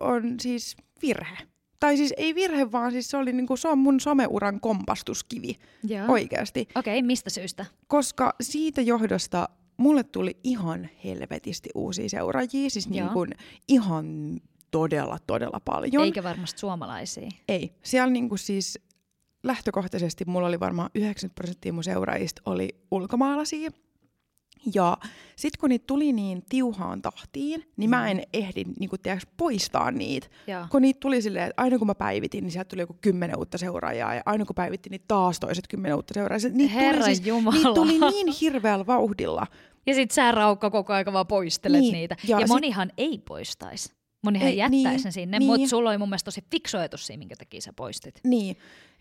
[0.00, 1.36] on siis virhe.
[1.80, 6.06] Tai siis ei virhe, vaan siis se, oli niinku, se on mun someuran kompastuskivi Joo.
[6.08, 6.68] oikeasti.
[6.74, 7.66] Okei, okay, mistä syystä?
[7.86, 13.12] Koska siitä johdosta mulle tuli ihan helvetisti uusia seuraajia, siis niin Joo.
[13.12, 13.30] kuin
[13.68, 16.04] ihan todella, todella paljon.
[16.04, 17.28] Eikä varmasti suomalaisia.
[17.48, 17.72] Ei.
[17.82, 18.78] Siellä niin kuin siis
[19.42, 23.70] lähtökohtaisesti mulla oli varmaan 90 prosenttia mun seuraajista oli ulkomaalaisia.
[24.74, 24.96] Ja
[25.36, 29.90] sitten kun niitä tuli niin tiuhaan tahtiin, niin mä en ehdi niin kuin, tiedätkö, poistaa
[29.90, 30.26] niitä.
[30.46, 30.66] Joo.
[30.70, 33.58] Kun niitä tuli silleen, että aina kun mä päivitin, niin sieltä tuli joku kymmenen uutta
[33.58, 34.14] seuraajaa.
[34.14, 36.38] Ja aina kun päivitin, niin taas toiset kymmenen uutta seuraajaa.
[36.38, 37.54] Se- Niitä Herra tuli, siis, Jumala.
[37.56, 39.46] niitä tuli niin hirveällä vauhdilla.
[39.86, 42.16] Ja sit sä Raukka koko aika vaan poistelet Niin, niitä.
[42.22, 43.92] ja Ja, ja sit- monihan ei poistaisi.
[44.24, 45.46] Monihan Ei, jättäisi niin, sen sinne, niin.
[45.46, 48.20] mutta sulla oli mun mielestä tosi fiksu ajatus siinä, minkä takia sä poistit.
[48.24, 48.56] Niin,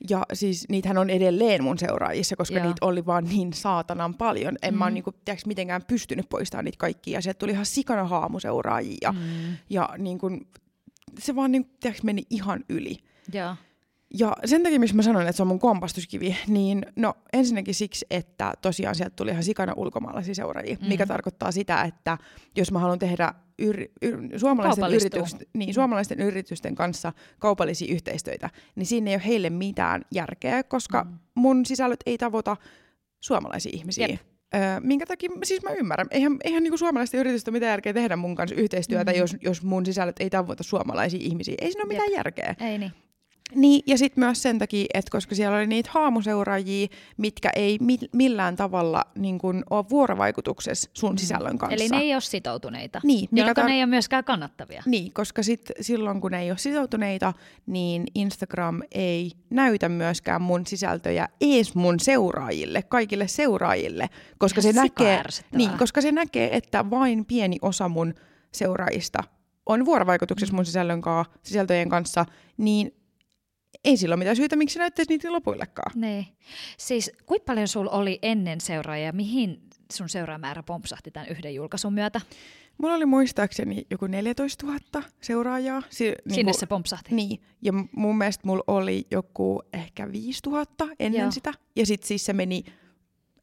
[0.10, 2.66] ja siis niitähän on edelleen mun seuraajissa, koska Joo.
[2.66, 4.56] niitä oli vaan niin saatanan paljon.
[4.62, 4.78] En mm.
[4.78, 7.18] mä ole niinku, tiedätkö, mitenkään pystynyt poistamaan niitä kaikkia.
[7.18, 8.98] Ja sieltä tuli ihan sikana haamuseuraajia.
[9.02, 9.58] Ja, Mm.
[9.70, 10.48] ja niin kun,
[11.20, 12.98] se vaan niin, tiedätkö, meni ihan yli.
[13.34, 13.56] Joo.
[14.20, 18.06] Ja sen takia, missä mä sanoin, että se on mun kompastuskivi, niin no ensinnäkin siksi,
[18.12, 20.88] että tosiaan sieltä tuli ihan sikana ulkomaalaisia seuraajia, mm.
[20.88, 22.18] mikä tarkoittaa sitä, että
[22.58, 25.20] jos mä haluan tehdä yri, yr, suomalaisten, Kaupallistuu.
[25.20, 31.04] yritysten, niin, suomalaisten yritysten kanssa kaupallisia yhteistyötä, niin siinä ei ole heille mitään järkeä, koska
[31.04, 31.20] Mm.
[31.36, 32.58] mun sisällöt ei tavoita
[33.24, 34.08] suomalaisia ihmisiä.
[34.08, 34.22] Jep.
[34.56, 38.36] Öö, minkä takia, siis mä ymmärrän, eihän, eihän niinku suomalaisten yritystä mitään järkeä tehdä mun
[38.36, 39.18] kanssa yhteistyötä, Mm.
[39.18, 41.56] jos, jos mun sisällöt ei tavoita suomalaisia ihmisiä.
[41.62, 42.18] Ei siinä ole mitään Jep.
[42.18, 42.56] järkeä.
[42.60, 42.92] Ei niin.
[43.56, 48.10] Niin, ja sitten myös sen takia, että koska siellä oli niitä haamuseuraajia, mitkä ei mi-
[48.14, 51.76] millään tavalla niin kun, ole vuorovaikutuksessa sun sisällön kanssa.
[51.76, 51.82] Mm.
[51.82, 53.02] Eli ne ei ole sitoutuneita.
[53.04, 54.84] Niin, mikä Jolloin tar- ne ei ole myöskään kannattavia.
[54.86, 57.34] niin, koska sit silloin kun ne ei ole sitoutuneita,
[57.66, 65.22] niin Instagram ei näytä myöskään mun sisältöjä ees mun seuraajille, kaikille seuraajille, koska se, näkee,
[65.56, 68.14] niin, koska se näkee, että vain pieni osa mun
[68.52, 69.20] seuraajista
[69.66, 72.26] on vuorovaikutuksessa mun sisällön kaa, sisältöjen kanssa,
[72.58, 73.03] niin
[73.86, 75.92] ei sillä ole mitään syytä, miksi näyttäisi niitä lopuillekaan.
[75.96, 76.26] Niin.
[76.78, 82.22] Siis kuinka paljon sulla oli ennen seuraajia, mihin sun seuraamäärä pompsahti tämän yhden julkaisun myötä?
[82.78, 84.80] Mulla oli muistaakseni joku 14 000
[85.22, 85.82] seuraajaa.
[85.90, 87.16] Si- Sinne niinku- se pompsahti.
[87.16, 91.32] Niin, ja mun mielestä mulla oli joku ehkä 5000 ennen Joo.
[91.32, 91.54] sitä.
[91.76, 92.64] Ja sitten siis se meni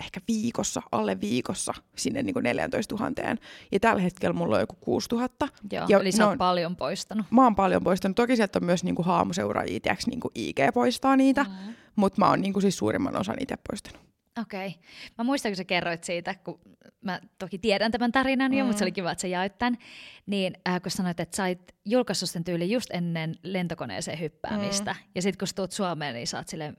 [0.01, 3.37] ehkä viikossa, alle viikossa sinne niin 14 000.
[3.73, 5.49] Ja tällä hetkellä mulla on joku 6000.
[5.73, 7.27] Joo, ja eli sä oot on- paljon poistanut.
[7.31, 8.17] Mä oon paljon poistanut.
[8.17, 11.45] Toki sieltä on myös niinku haamuseuraajia, tiedätkö, niinku IG poistaa niitä.
[11.45, 11.75] Mm.
[11.97, 14.01] Mutta mä oon niinku siis suurimman osan itse poistanut.
[14.41, 14.67] Okei.
[14.69, 14.81] Okay.
[15.19, 16.61] Mä muistan, kun sä kerroit siitä, kun
[17.05, 18.67] mä toki tiedän tämän tarinan jo, Mm.
[18.67, 19.79] mutta se oli kiva, että sä jaoit tämän.
[20.27, 24.93] Niin äh, kun sanoit, että sait julkaissut sen tyyli just ennen lentokoneeseen hyppäämistä.
[24.93, 25.11] Mm.
[25.15, 26.77] Ja sitten kun sä tuut Suomeen, niin saat silleen,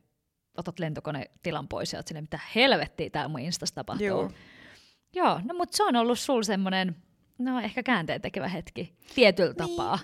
[0.57, 4.07] otat lentokonetilan pois ja oot silleen, mitä helvettiä täällä mun Instassa tapahtuu.
[4.07, 4.31] Joo.
[5.13, 6.95] Joo, no mutta se on ollut sul semmoinen,
[7.37, 9.69] no ehkä käänteen tekevä hetki tietyllä Niin.
[9.69, 9.99] tapaa.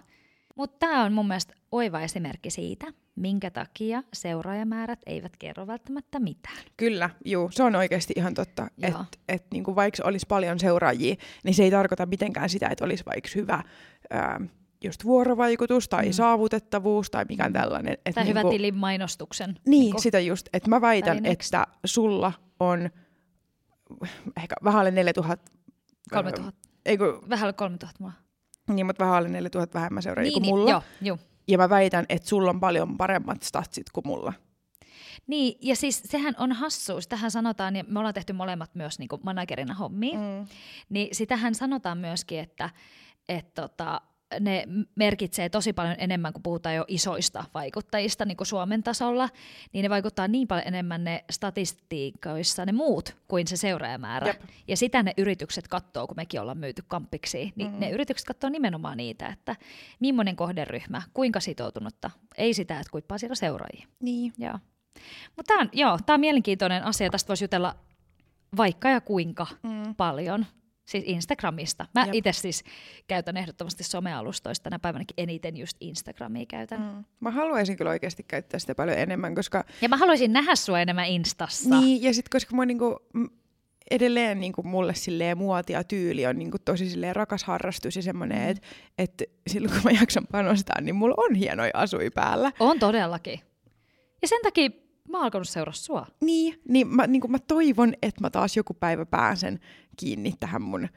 [0.55, 6.57] Mutta tämä on mun mielestä oiva esimerkki siitä, minkä takia seuraajamäärät eivät kerro välttämättä mitään.
[6.77, 8.67] Kyllä, juu, se on oikeasti ihan totta.
[8.81, 13.03] Että et, niinku vaikka olisi paljon seuraajia, niin se ei tarkoita mitenkään sitä, että olisi
[13.05, 13.63] vaikka hyvä
[14.09, 14.41] ää,
[14.83, 16.11] just vuorovaikutus tai Mm.
[16.11, 17.97] saavutettavuus tai mikään tällainen.
[18.05, 19.49] Et Tai hyvä niinku- tilin mainostuksen.
[19.49, 20.49] Niin, niinku- sitä just.
[20.53, 21.47] Että mä väitän, välineeksi.
[21.47, 22.89] että sulla on
[24.37, 25.51] ehkä vähän alle 4000.
[26.13, 26.67] 3000.
[26.85, 28.13] Ei kun, Vähän alle 3000 mulla.
[28.69, 30.71] niin, mutta vähän alle 4000 vähemmän seuraajia kuin niin, mulla.
[30.71, 31.17] Joo, joo.
[31.47, 34.33] Ja mä väitän, että sulla on paljon paremmat statsit kuin mulla.
[35.27, 37.07] Niin, ja siis sehän on hassuus.
[37.07, 40.47] Tähän sanotaan, ja me ollaan tehty molemmat myös niin managerina hommiin, mm.
[40.89, 42.69] niin sitähän sanotaan myöskin, että
[43.29, 44.01] et tota,
[44.39, 44.63] ne
[44.95, 49.29] merkitsee tosi paljon enemmän, kun puhutaan jo isoista vaikuttajista niin kuin Suomen tasolla,
[49.73, 54.27] niin ne vaikuttaa niin paljon enemmän ne statistiikoissa ne muut kuin se seuraajamäärä.
[54.27, 54.41] Jep.
[54.67, 57.79] Ja sitä ne yritykset katsoo, kun mekin ollaan myyty kampiksi, niin mm.
[57.79, 59.55] ne yritykset katsoo nimenomaan niitä, että
[59.99, 63.87] millainen kohderyhmä, kuinka sitoutunutta, ei sitä, että paljon siellä seuraajia.
[63.99, 64.33] Niin.
[64.37, 64.59] Joo.
[65.35, 67.09] Mutta tämä on, joo, tää on mielenkiintoinen asia.
[67.09, 67.75] Tästä voisi jutella
[68.57, 69.95] vaikka ja kuinka mm.
[69.95, 70.45] paljon.
[70.87, 71.85] Siis Instagramista.
[71.93, 72.63] Mä itse siis
[73.07, 74.63] käytän ehdottomasti somealustoista.
[74.63, 76.81] Tänä päivänäkin eniten just Instagramia käytän.
[76.81, 77.03] Mm.
[77.19, 79.63] Mä haluaisin kyllä oikeasti käyttää sitä paljon enemmän, koska...
[79.81, 81.79] Ja mä haluaisin nähdä sua enemmän Instassa.
[81.79, 82.99] Niin, ja sitten koska mä niinku,
[83.91, 88.37] edelleen niinku mulle silleen muoti ja tyyli on niinku tosi silleen rakas harrastus ja semmoinen,
[88.37, 88.51] mm.
[88.51, 88.63] että
[88.97, 92.51] et silloin kun mä jaksan panostaa, niin mulla on hienoja asui päällä.
[92.59, 93.39] On todellakin.
[94.21, 94.69] Ja sen takia
[95.07, 96.05] mä oon alkanut seuraa sua.
[96.21, 99.59] Niin, niin mä, niin mä toivon, että mä taas joku päivä pääsen
[99.97, 100.87] kiinni tähän mun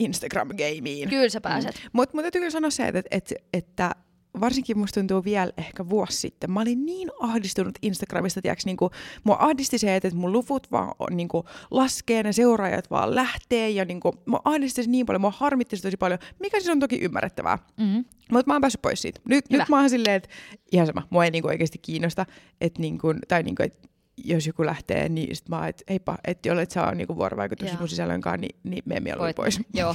[0.00, 1.08] Instagram-gameiin.
[1.08, 1.88] Kyllä sä pääset.
[1.92, 3.94] Mutta mut täytyy kyllä sanoa se, että, että, että
[4.40, 6.50] varsinkin musta tuntuu vielä ehkä vuosi sitten.
[6.50, 8.90] Mä olin niin ahdistunut Instagramista, tiiäks, niinku,
[9.24, 13.84] mua ahdisti se, että mun luvut vaan on, niinku, laskee, ne seuraajat vaan lähtee ja
[13.84, 16.98] niinku, mua ahdisti se niin paljon, mua harmitti se tosi paljon, mikä siis on toki
[16.98, 17.58] ymmärrettävää.
[17.76, 18.04] Mm.
[18.32, 19.20] Mutta mä oon päässyt pois siitä.
[19.28, 19.62] Nyt, Hyvä.
[19.62, 20.28] nyt mä oon silleen, että
[20.72, 22.26] ihan sama, mua ei niinku oikeasti kiinnosta,
[22.60, 23.90] että niinku, tai niinku, et
[24.24, 27.88] jos joku lähtee, niin sit mä oon, että heippa, että jollet saa niinku vuorovaikutus mun
[27.88, 29.60] sisällönkaan, niin, niin me Voit- pois.
[29.74, 29.94] Joo.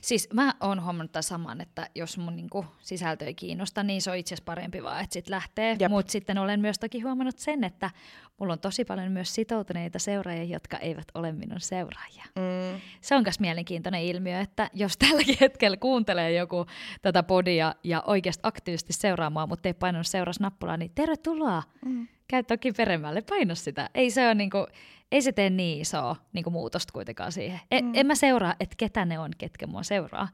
[0.00, 4.10] Siis mä oon huomannut tämän saman, että jos mun niinku sisältö ei kiinnosta, niin se
[4.10, 5.76] on itse asiassa parempi vaan, että sit lähtee.
[5.88, 7.90] Mutta sitten olen myös toki huomannut sen, että
[8.38, 12.24] mulla on tosi paljon myös sitoutuneita seuraajia, jotka eivät ole minun seuraajia.
[12.36, 12.80] Mm.
[13.00, 16.66] Se on myös mielenkiintoinen ilmiö, että jos tälläkin hetkellä kuuntelee joku
[17.02, 21.62] tätä podia ja oikeasti aktiivisesti seuraamaan, mutta ei painanut seurasnappulaa, niin tervetuloa.
[21.84, 22.08] Mm.
[22.28, 23.90] Käy toki peremmälle, paino sitä.
[23.94, 24.66] Ei se, ole niinku,
[25.12, 27.60] ei se tee niin isoa niinku muutosta kuitenkaan siihen.
[27.70, 27.92] E- mm.
[27.94, 30.28] En mä seuraa, että ketä ne on, ketkä mua seuraa.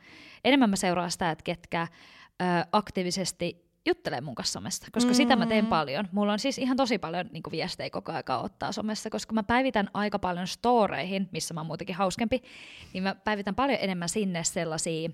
[0.45, 1.87] Enemmän mä seuraan sitä, että ketkä
[2.43, 5.15] ö, aktiivisesti juttelee mun kanssa somessa, koska mm.
[5.15, 6.09] sitä mä teen paljon.
[6.13, 9.89] Mulla on siis ihan tosi paljon niin viestejä koko aika ottaa somessa, koska mä päivitän
[9.95, 12.43] aika paljon storeihin, missä mä oon muutenkin hauskempi,
[12.93, 15.11] niin mä päivitän paljon enemmän sinne sellaisia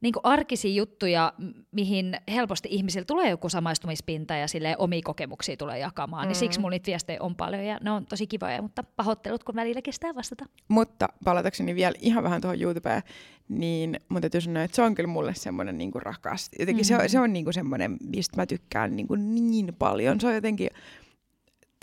[0.00, 1.32] niin arkisia juttuja,
[1.72, 6.28] mihin helposti ihmisillä tulee joku samaistumispinta ja sille omia kokemuksia tulee jakamaan, mm.
[6.28, 9.54] niin siksi mulla niitä viestejä on paljon ja ne on tosi kivoja, mutta pahoittelut, kun
[9.54, 10.46] välillä kestää vastata.
[10.68, 13.02] Mutta palatakseni vielä ihan vähän tuohon YouTubeen,
[13.48, 16.50] niin mun täytyy sanoa, että se on kyllä mulle semmoinen niinku rakas.
[16.58, 16.86] Jotenkin mm.
[16.86, 20.20] se on, se on niinku semmoinen, mistä mä tykkään niinku niin paljon.
[20.20, 20.70] Se on jotenkin,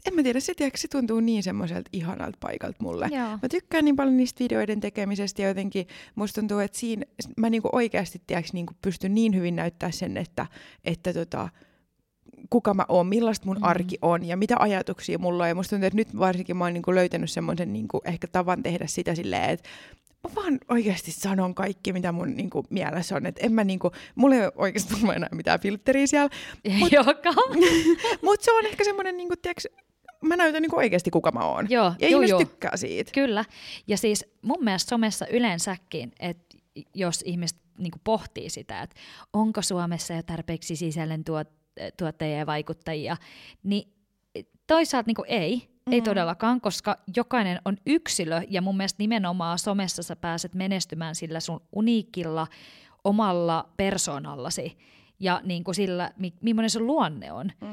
[0.07, 3.07] en mä tiedä, se, tiedätkö, se tuntuu niin semmoiselta ihanalta paikalta mulle.
[3.11, 3.27] Joo.
[3.41, 7.05] Mä tykkään niin paljon niistä videoiden tekemisestä ja jotenkin musta tuntuu, että siinä
[7.37, 10.45] mä niinku oikeasti tiedätkö, niinku pystyn niin hyvin näyttää sen, että,
[10.85, 11.49] että tota,
[12.49, 13.63] kuka mä oon, millaista mun Mm.
[13.63, 15.49] arki on ja mitä ajatuksia mulla on.
[15.49, 18.87] Ja musta tuntuu, että nyt varsinkin mä oon niinku löytänyt semmoisen niinku ehkä tavan tehdä
[18.87, 19.69] sitä silleen, että
[20.23, 23.25] mä vaan oikeasti sanon kaikki, mitä mun niinku mielessä on.
[23.25, 26.29] Että en mä niinku, mulla ei ole oikeasti mulla enää mitään filtteriä siellä.
[26.79, 27.33] Mut- Joka.
[28.25, 29.67] Mutta se on ehkä semmoinen, niinku, tiiäks,
[30.23, 31.67] mä näytän niinku oikeasti kuka mä oon.
[31.69, 32.39] Joo, ja joo, ihmiset joo.
[32.39, 33.11] tykkää siitä.
[33.11, 33.45] Kyllä.
[33.87, 36.57] Ja siis mun mielestä somessa yleensäkin, että
[36.93, 38.95] jos ihmiset niin pohtii sitä, että
[39.33, 41.47] onko Suomessa jo tarpeeksi sisällön tuot,
[41.97, 43.17] tuottajia ja vaikuttajia,
[43.63, 43.93] niin
[44.67, 50.15] toisaalta niin ei, ei todellakaan, koska jokainen on yksilö ja mun mielestä nimenomaan somessa sä
[50.15, 52.47] pääset menestymään sillä sun uniikilla
[53.03, 54.77] omalla persoonallasi
[55.23, 57.51] ja niin kuin sillä, mi- millainen sun luonne on.
[57.61, 57.67] Mm.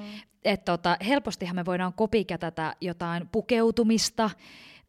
[0.44, 4.30] Et tota, helpostihan me voidaan kopikätätä jotain pukeutumista,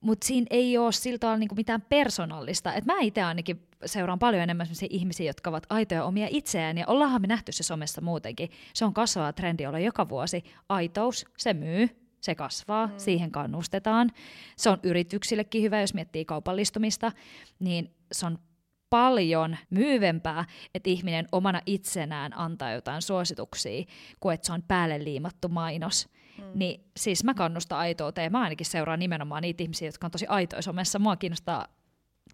[0.02, 2.74] mutta siinä ei ole siltä tavalla niinku mitään persoonallista.
[2.74, 7.21] Et mä itse ainakin seuraan paljon enemmän ihmisiä, jotka ovat aitoja omia itseään, ja ollaanhan
[7.21, 8.50] me nähty se somessa muutenkin.
[8.74, 10.43] Se on kasvava trendi olla joka vuosi.
[10.69, 11.89] Aitous, se myy,
[12.21, 12.93] se kasvaa, mm.
[12.97, 14.10] siihen kannustetaan.
[14.56, 17.12] Se on yrityksillekin hyvä, jos miettii kaupallistumista,
[17.60, 18.39] niin se on
[18.91, 23.84] paljon myyvempää, että ihminen omana itsenään antaa jotain suosituksia,
[24.19, 26.10] kuin että se on päälle liimattu mainos.
[26.38, 26.43] Mm.
[26.56, 28.32] Niin siis mä kannustan aitouteen.
[28.32, 30.99] Mä ainakin seuraan nimenomaan niitä ihmisiä, jotka on tosi aitoja somessa.
[30.99, 31.67] Mua kiinnostaa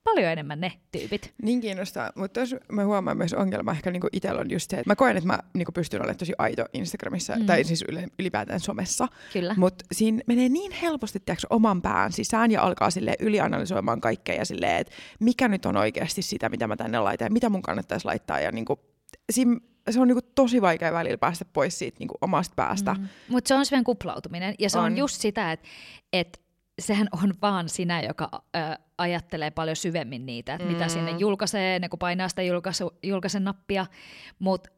[0.04, 1.34] paljon enemmän ne tyypit.
[1.42, 4.90] Niin kiinnostaa, mutta jos mä huomaan myös ongelma ehkä niinku itsellä on just se, että
[4.90, 7.46] mä koen, että mä niinku pystyn olemaan tosi aito Instagramissa, mm.
[7.46, 7.86] tai siis
[8.20, 9.08] ylipäätään somessa.
[9.34, 9.56] Kyllä.
[9.58, 14.46] Mutta siinä menee niin helposti tiiäks, oman pään sisään ja alkaa sille ylianalysoimaan kaikkea ja
[14.46, 18.06] silleen, että mikä nyt on oikeasti sitä, mitä mä tänne laitan ja mitä mun kannattaisi
[18.06, 18.40] laittaa.
[18.40, 18.80] Ja niinku,
[19.32, 22.94] siinä se on niinku tosi vaikea välillä päästä pois siitä niinku omasta päästä.
[22.94, 23.08] Mm.
[23.30, 25.68] Mutta se on syvän kuplautuminen ja se on, on just sitä, että
[26.14, 26.47] et
[26.80, 28.60] sehän on vaan sinä, joka ö,
[28.98, 30.74] ajattelee paljon syvemmin niitä, että mm.
[30.74, 33.86] mitä sinne julkaisee, ne kun painaa sitä julkaisu, julkaisen nappia,
[34.40, 34.70] mutta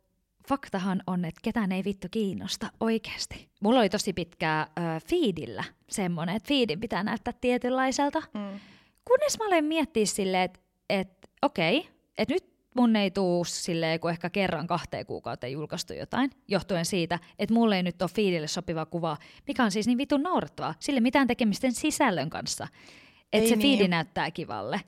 [0.50, 3.50] faktahan on, että ketään ei vittu kiinnosta oikeasti.
[3.62, 8.60] Mulla oli tosi pitkää ö, feedillä semmoinen, että feedin pitää näyttää tietynlaiselta, mm.
[9.06, 10.60] kunnes mä olen miettiä silleen, että
[10.90, 11.10] et,
[11.42, 16.86] okei, että nyt mun ei tuu silleen, kun ehkä kerran kahteen kuukauteen julkaistu jotain, johtuen
[16.86, 20.74] siitä, että mulle ei nyt ole fiilille sopiva kuva, mikä on siis niin vitun naurettavaa.
[20.80, 22.68] Sille mitään tekemisten sisällön kanssa.
[23.34, 23.62] Että se niin.
[23.62, 24.82] fiidi näyttää kivalle.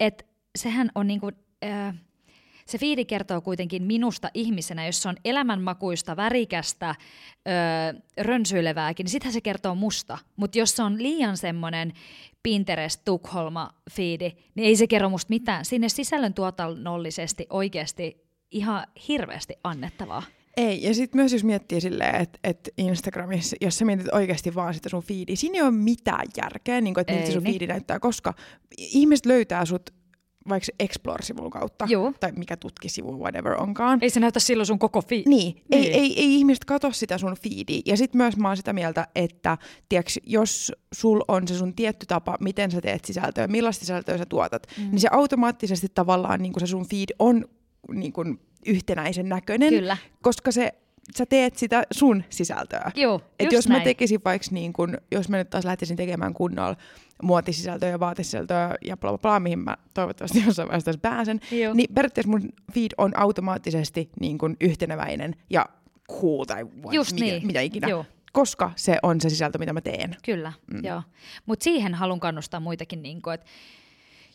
[0.00, 0.24] Että
[0.58, 1.30] sehän on niinku,
[1.64, 1.94] äh,
[2.66, 6.94] se fiidi kertoo kuitenkin minusta ihmisenä, jos se on elämänmakuista, värikästä,
[7.48, 10.18] öö, rönsyilevääkin, niin sitähän se kertoo musta.
[10.36, 11.92] Mutta jos se on liian semmoinen
[12.42, 15.64] Pinterest, Tukholma, fiidi, niin ei se kerro musta mitään.
[15.64, 20.22] Sinne sisällön tuotannollisesti oikeasti ihan hirveästi annettavaa.
[20.56, 24.74] Ei, ja sitten myös jos miettii silleen, että et Instagramissa, jos sä mietit oikeasti vaan
[24.74, 27.52] sitä sun feedia, siinä ei ole mitään järkeä, niin että miltä sun niin.
[27.52, 28.34] feedi näyttää, koska
[28.78, 29.90] ihmiset löytää sut
[30.50, 32.12] vaikka Explore-sivun kautta, Joo.
[32.20, 33.98] tai mikä tutkisivu, whatever onkaan.
[34.02, 35.22] Ei se näytä silloin sun koko feed.
[35.26, 35.84] Niin, niin.
[35.84, 37.82] Ei, ei, ei ihmiset katso sitä sun feedia.
[37.86, 39.58] Ja sitten myös mä oon sitä mieltä, että
[39.88, 44.26] tiiäks, jos sul on se sun tietty tapa, miten sä teet sisältöä, millaista sisältöä sä
[44.26, 44.90] tuotat, mm.
[44.90, 47.44] niin se automaattisesti tavallaan niin se sun feed on
[47.94, 49.96] niin kuin, yhtenäisen näköinen, Kyllä.
[50.22, 50.74] koska se
[51.16, 52.90] sä teet sitä sun sisältöä.
[52.94, 53.80] Joo, Et jos näin.
[53.80, 56.76] mä tekisin vaikka, niin kun, jos mä nyt taas lähtisin tekemään kunnolla
[57.22, 61.74] muotisisältöä ja vaatesisältöä ja bla bla bla, mihin mä toivottavasti jossain vaiheessa pääsen, Joo.
[61.74, 65.66] niin periaatteessa mun feed on automaattisesti niin kun yhteneväinen ja
[66.10, 67.46] cool tai what, Just mikä, niin.
[67.46, 67.88] mitä ikinä.
[67.88, 68.06] Joo.
[68.32, 70.16] Koska se on se sisältö, mitä mä teen.
[70.24, 70.84] Kyllä, mm.
[70.84, 71.02] joo.
[71.46, 73.46] Mutta siihen haluan kannustaa muitakin, niin että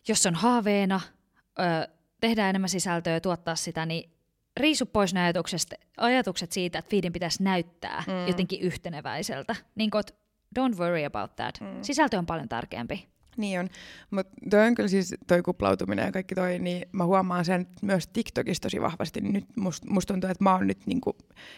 [0.07, 1.01] jos on haaveena,
[1.59, 1.87] ö,
[2.21, 4.09] tehdään enemmän sisältöä ja tuottaa sitä, niin
[4.57, 5.21] riisu pois ne
[5.97, 8.27] ajatukset siitä, että feedin pitäisi näyttää mm.
[8.27, 9.55] jotenkin yhteneväiseltä.
[9.75, 10.03] Niin kuin,
[10.59, 11.61] don't worry about that.
[11.61, 11.67] Mm.
[11.81, 13.07] Sisältö on paljon tärkeämpi.
[13.37, 13.69] Niin on,
[14.11, 18.07] mutta toi on kyllä siis toi kuplautuminen ja kaikki toi, niin mä huomaan sen myös
[18.07, 19.21] TikTokissa tosi vahvasti.
[19.21, 21.17] Nyt musta must tuntuu, että mä oon nyt niinku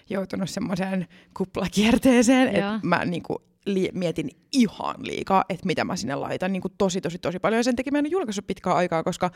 [0.10, 1.08] joutunut semmoiseen
[1.38, 6.74] kuplakierteeseen, että mä niinku li- mietin ihan liikaa, että mitä mä sinne laitan, niin kuin
[6.78, 7.60] tosi, tosi, tosi paljon.
[7.60, 9.32] Ja sen takia mä en ole julkaissut pitkään aikaa, koska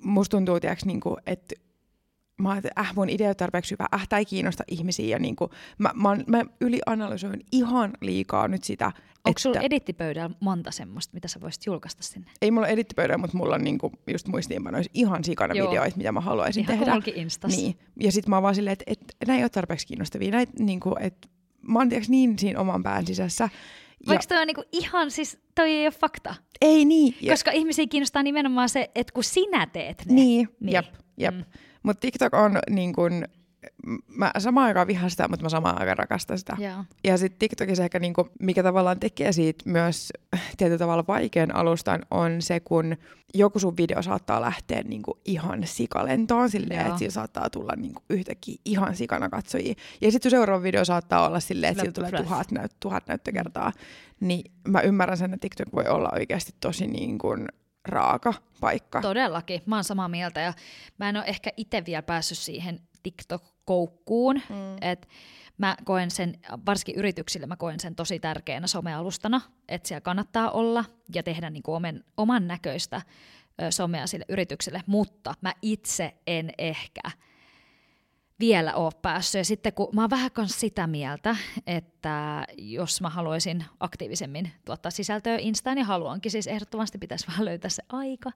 [0.00, 1.54] musta tuntuu, tiiäks, niin kuin, että
[2.38, 5.06] mä ajattelin, että äh, mun idea on tarpeeksi hyvä, äh, ei kiinnosta ihmisiä.
[5.06, 8.86] Ja niin kuin, mä, mä, mä ylianalysoin ihan liikaa nyt sitä.
[8.86, 9.42] Onko että...
[9.42, 12.30] sulla edittipöydällä monta semmoista, mitä sä voisit julkaista sinne?
[12.42, 15.70] Ei mulla edittipöydällä, mutta mulla on niinku just muistiinpanoissa ihan sikana Joo.
[15.70, 17.20] videoita, mitä mä haluaisin ihan tehdä.
[17.20, 17.56] Instas.
[17.56, 17.78] Niin.
[18.00, 20.30] Ja sit mä oon vaan silleen, että et, näin ei ole tarpeeksi kiinnostavia.
[20.30, 21.28] Näin, niinku, että
[21.62, 23.48] mä oon niin siinä oman pään sisässä.
[24.06, 26.34] Vaikka toi on niinku ihan, siis toi ei ole fakta.
[26.60, 27.14] Ei niin.
[27.28, 30.14] Koska ihmisiä kiinnostaa nimenomaan se, että kun sinä teet ne.
[30.14, 30.72] Niin, niin.
[30.72, 31.34] jep, jep.
[31.34, 31.44] Mm.
[31.82, 33.24] Mutta TikTok on niin kun,
[34.08, 36.56] mä samaan aikaan vihaan sitä, mutta mä samaan aikaan rakastan sitä.
[36.60, 36.84] Yeah.
[37.04, 40.12] Ja sitten TikTokissa ehkä niinku, mikä tavallaan tekee siitä myös
[40.56, 42.96] tietyllä tavalla vaikean alustan on se, kun
[43.34, 48.56] joku sun video saattaa lähteä niinku ihan sikalentoon silleen, että sillä saattaa tulla niinku yhtäkkiä
[48.64, 49.74] ihan sikana katsojia.
[50.00, 53.72] Ja sitten seuraava video saattaa olla silleen, että sillä tulee tuhat, näyt, tuhat näyttökertaa.
[54.20, 57.48] Niin mä ymmärrän sen, että TikTok voi olla oikeasti tosi niin kuin
[57.88, 59.00] raaka paikka.
[59.00, 60.52] Todellakin, mä oon samaa mieltä ja
[60.98, 64.76] mä en ole ehkä itse vielä päässyt siihen TikTok-koukkuun, mm.
[64.80, 65.08] että
[65.58, 70.84] mä koen sen, varsinkin yrityksille mä koen sen tosi tärkeänä somealustana, että siellä kannattaa olla
[71.14, 73.02] ja tehdä niin kuin oman, oman näköistä
[73.70, 77.00] somea sille yritykselle, mutta mä itse en ehkä
[78.40, 79.38] vielä ole päässyt.
[79.38, 84.90] Ja sitten kun mä oon vähän kanssa sitä mieltä, että jos mä haluaisin aktiivisemmin tuottaa
[84.90, 88.30] sisältöä Instaan, ja haluankin siis ehdottomasti pitäisi vaan löytää se aika,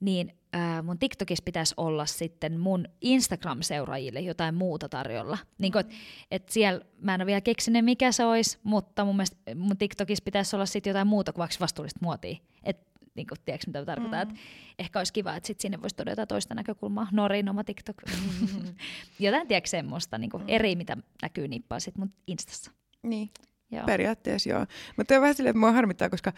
[0.00, 5.38] niin äh, mun TikTokissa pitäisi olla sitten mun Instagram-seuraajille jotain muuta tarjolla.
[5.58, 5.90] Niin kun, et,
[6.30, 10.24] et siellä, mä en ole vielä keksinyt mikä se olisi, mutta mun mielestä mun TikTokissa
[10.24, 12.36] pitäisi olla sitten jotain muuta kuin vastuullista muotia.
[12.62, 14.30] Et niin kuin, tiedätkö mitä tarkoittaa, mm.
[14.30, 14.42] että
[14.78, 17.08] ehkä olisi kiva, että sit sinne voisi todeta toista näkökulmaa.
[17.12, 17.96] Norin oma TikTok.
[18.06, 18.74] Mm-hmm.
[19.18, 20.48] Jotain, tiedätkö semmoista niin kuin mm.
[20.48, 22.70] eri, mitä näkyy nippaa sit mun Instassa.
[23.02, 23.30] Niin.
[23.70, 23.84] Joo.
[23.86, 24.66] Periaatteessa joo.
[24.96, 26.32] Mutta on vähän silleen, että mua harmittaa, koska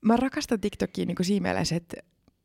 [0.00, 1.96] mä rakastan TikTokia niin kuin siinä mielessä, että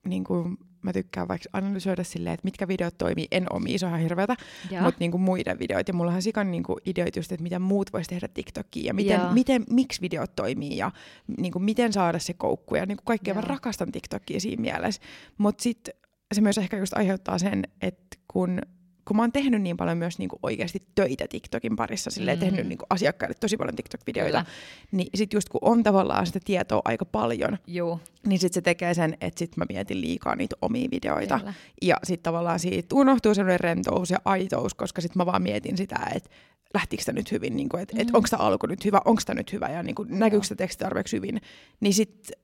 [0.05, 3.27] niin kuin, mä tykkään vaikka analysoida silleen, että mitkä videot toimii.
[3.31, 4.35] En omi, se on ihan hirveätä,
[4.81, 5.87] mutta niin kuin muiden videot.
[5.87, 8.93] Ja mulla on sikan niin kuin ideoita just, että mitä muut vois tehdä TikTokiin ja
[8.93, 10.91] miten, miten, miksi videot toimii ja
[11.37, 12.75] niin kuin, miten saada se koukku.
[12.75, 13.41] Ja niin kuin kaikkea Joo.
[13.41, 15.01] mä rakastan TikTokia siinä mielessä.
[15.37, 15.93] Mutta sitten
[16.33, 18.61] se myös ehkä just aiheuttaa sen, että kun
[19.05, 22.39] kun mä oon tehnyt niin paljon myös niin kuin oikeasti töitä TikTokin parissa, silleen mm.
[22.39, 24.45] tehnyt niin kuin asiakkaille tosi paljon TikTok-videoita, Kyllä.
[24.91, 27.99] niin sit just kun on tavallaan sitä tietoa aika paljon, Juu.
[28.27, 31.39] niin sit se tekee sen, että sit mä mietin liikaa niitä omia videoita.
[31.39, 31.53] Kyllä.
[31.81, 35.99] Ja sit tavallaan siitä unohtuu semmoinen rentous ja aitous, koska sit mä vaan mietin sitä,
[36.15, 36.29] että
[36.73, 38.01] lähtikö tämä nyt hyvin, niin että mm.
[38.01, 40.57] et onko tämä alku nyt hyvä, onko tämä nyt hyvä ja niin kuin, näkyykö tämä
[40.57, 41.41] teksti tarpeeksi hyvin.
[41.79, 42.35] Niin sitten,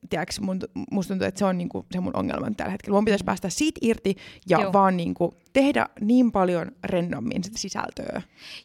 [0.90, 2.96] musta tuntuu, että se on niin kuin, se mun ongelma tällä hetkellä.
[2.96, 3.26] Mun pitäisi mm.
[3.26, 4.16] päästä siitä irti
[4.48, 4.72] ja Joo.
[4.72, 8.22] vaan niin kuin, tehdä niin paljon rennommin sitä sisältöä.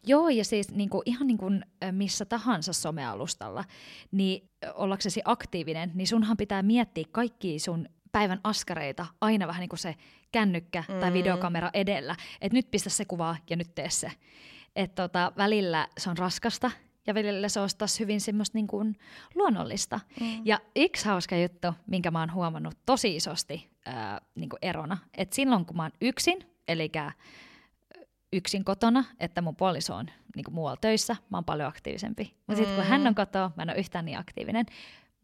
[0.08, 3.64] Joo, ja siis niin kuin, ihan niin kuin missä tahansa somealustalla,
[4.12, 9.80] niin ollaksesi aktiivinen, niin sunhan pitää miettiä kaikki sun päivän askareita aina vähän niin kuin
[9.80, 9.96] se
[10.32, 11.00] kännykkä mm.
[11.00, 12.16] tai videokamera edellä.
[12.42, 14.12] Että nyt pistä se kuva ja nyt tee se
[14.76, 16.72] että tota, välillä se on raskasta
[17.08, 18.96] ja välillä se on taas hyvin semmoista niin kuin
[19.36, 20.00] luonnollista.
[20.20, 20.42] Mm.
[20.46, 25.36] Ja yksi hauska juttu, minkä mä oon huomannut tosi isosti ää, niin kuin erona, että
[25.36, 26.92] silloin kun mä oon yksin, eli
[28.34, 30.06] yksin kotona, että mun puoliso on
[30.36, 32.36] niin kuin muualla töissä, mä oon paljon aktiivisempi.
[32.48, 34.66] Mutta sitten kun hän on kotona, mä en ole yhtään niin aktiivinen.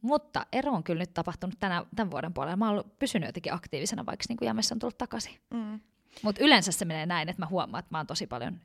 [0.02, 2.56] Mutta ero on kyllä nyt tapahtunut tänä, tämän vuoden puolella.
[2.56, 5.36] Mä oon pysynyt jotenkin aktiivisena, vaikka niin kuin Jamessa on tullut takaisin.
[5.54, 5.80] Mm.
[6.22, 8.60] Mutta yleensä se menee näin, että mä huomaan, että mä oon tosi paljon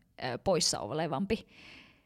[0.45, 1.47] poissa olevampi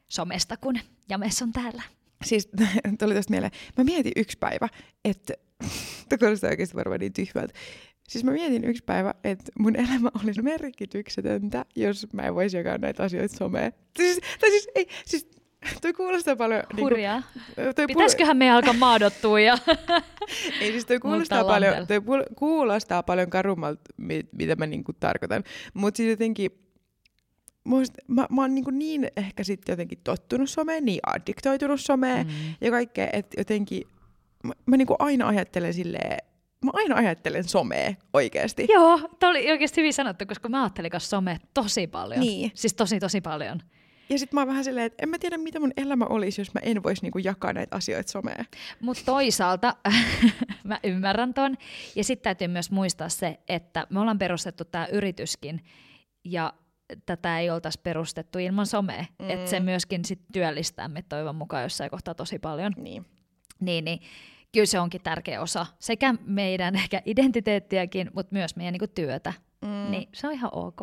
[0.07, 0.79] somesta, kun
[1.09, 1.83] James on täällä.
[2.25, 2.49] Siis
[2.99, 3.51] tuli tästä mieleen.
[3.77, 4.69] Mä mietin yksi päivä,
[5.05, 5.33] että
[6.09, 7.53] tämä kuulostaa oikeasti varmaan niin tyhmältä.
[8.09, 12.77] Siis mä mietin yksi päivä, että mun elämä olisi merkityksetöntä, jos mä en voisi jakaa
[12.77, 13.73] näitä asioita someen.
[13.97, 15.27] Siis, tai siis, ei, siis
[15.81, 16.63] Toi kuulostaa paljon...
[16.73, 17.23] Niinku- Hurjaa.
[17.57, 19.57] Niin kuin, Pitäisiköhän me alkaa maadottua ja...
[20.61, 22.01] Ei siis toi kuulostaa, paljon, toi
[22.35, 25.43] kuulostaa paljon karummalta, mit, mitä mä niinku tarkoitan.
[25.73, 26.51] Mutta siis jotenkin...
[27.63, 32.33] Musta, mä, mä oon niin, niin ehkä sitten jotenkin tottunut someen, niin addiktoitunut someen mm.
[32.61, 33.83] ja kaikkea, että jotenkin
[34.43, 36.17] mä, mä niinku aina ajattelen silleen,
[36.65, 38.67] mä aina ajattelen somea oikeasti.
[38.69, 42.19] Joo, tämä oli oikeasti hyvin sanottu, koska mä ajattelin some tosi paljon.
[42.19, 42.51] Niin.
[42.53, 43.61] Siis tosi tosi paljon.
[44.09, 46.53] Ja sitten mä oon vähän silleen, että en mä tiedä, mitä mun elämä olisi, jos
[46.53, 48.45] mä en voisi niinku jakaa näitä asioita someen.
[48.81, 49.75] Mutta toisaalta
[50.63, 51.57] mä ymmärrän ton.
[51.95, 55.61] Ja sitten täytyy myös muistaa se, että me ollaan perustettu tämä yrityskin,
[56.25, 56.53] ja
[57.05, 59.05] tätä ei oltaisi perustettu ilman somea.
[59.19, 59.29] Mm.
[59.29, 62.73] Että se myöskin sit työllistää me toivon mukaan jossain kohtaa tosi paljon.
[62.77, 63.05] Niin.
[63.59, 63.99] Niin, niin
[64.53, 69.33] kyllä se onkin tärkeä osa sekä meidän ehkä identiteettiäkin, mutta myös meidän niinku työtä.
[69.61, 69.91] Mm.
[69.91, 70.81] Niin se on ihan ok.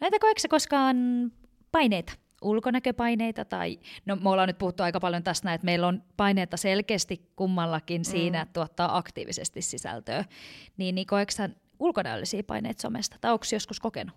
[0.00, 0.96] Näitä koetko koskaan
[1.72, 6.56] paineita, ulkonäköpaineita tai, no me ollaan nyt puhuttu aika paljon tästä, että meillä on paineita
[6.56, 8.42] selkeästi kummallakin siinä, mm.
[8.42, 10.24] että tuottaa aktiivisesti sisältöä,
[10.76, 14.14] niin, niin koetko sä ulkonäöllisiä paineita somesta, tai onko joskus kokenut?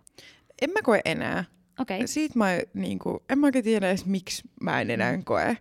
[0.61, 1.43] En mä koe enää.
[1.79, 2.07] Okay.
[2.07, 5.23] Siitä mä, niin kuin, en mä oikein tiedä edes, miksi mä en enää mm.
[5.23, 5.57] koe.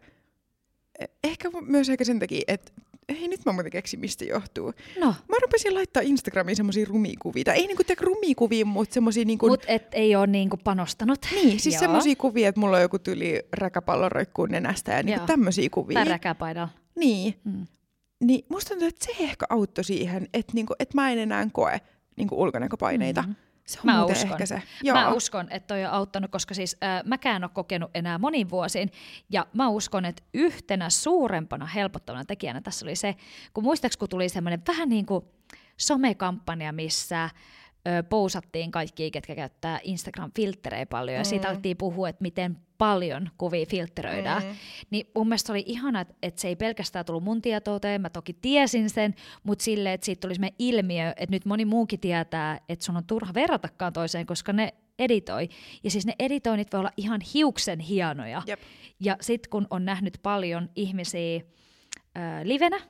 [0.99, 2.73] E, ehkä myös ehkä sen takia, että
[3.09, 4.73] ei nyt mä muuten keksin, mistä johtuu.
[4.99, 5.15] No.
[5.29, 7.45] Mä rupesin laittaa Instagramiin semmosia rumikuvia.
[7.45, 9.49] Tai ei niinku te rumikuvia, mutta semmosia niinku...
[9.49, 11.27] Mut et ei ole niinku panostanut.
[11.35, 15.69] Niin, siis semmosia kuvia, että mulla on joku tyli räkäpallo roikkuu nenästä ja niinku tämmösiä
[15.71, 15.95] kuvia.
[15.95, 16.69] Tai räkäpaidalla.
[16.97, 17.35] Niin.
[17.45, 17.67] Mm.
[18.21, 21.81] Niin musta tuntuu, että se ehkä auttoi siihen, että niinku, et mä en enää koe
[22.17, 23.23] niinku ulkonäköpaineita.
[23.23, 23.37] Mm-hmm.
[23.67, 24.31] Se on mä uskon.
[24.33, 24.63] ehkä se.
[24.83, 24.97] Joo.
[24.97, 28.91] Mä uskon, että toi on auttanut, koska siis äh, mäkään ole kokenut enää monin vuosiin.
[29.31, 33.17] Ja mä uskon, että yhtenä suurempana helpottavana tekijänä tässä oli se,
[33.55, 35.25] kun muistaaks, kun tuli semmoinen vähän niin kuin
[35.77, 37.31] somekampanja, missä
[37.89, 41.29] ö, pousattiin kaikki, ketkä käyttää Instagram-filtterejä paljon, ja mm.
[41.29, 44.43] siitä alettiin puhua, että miten paljon kuvia filtteröidään.
[44.43, 44.49] Mm.
[44.91, 48.91] Niin mun mielestä oli ihana, että se ei pelkästään tullut mun tietouteen, mä toki tiesin
[48.91, 52.97] sen, mutta silleen, että siitä tuli me ilmiö, että nyt moni muukin tietää, että sun
[52.97, 55.49] on turha verratakaan toiseen, koska ne editoi.
[55.85, 58.43] Ja siis ne editoinnit voi olla ihan hiuksen hienoja.
[58.47, 58.61] Jep.
[59.01, 61.41] Ja sitten kun on nähnyt paljon ihmisiä
[62.43, 62.81] livenä,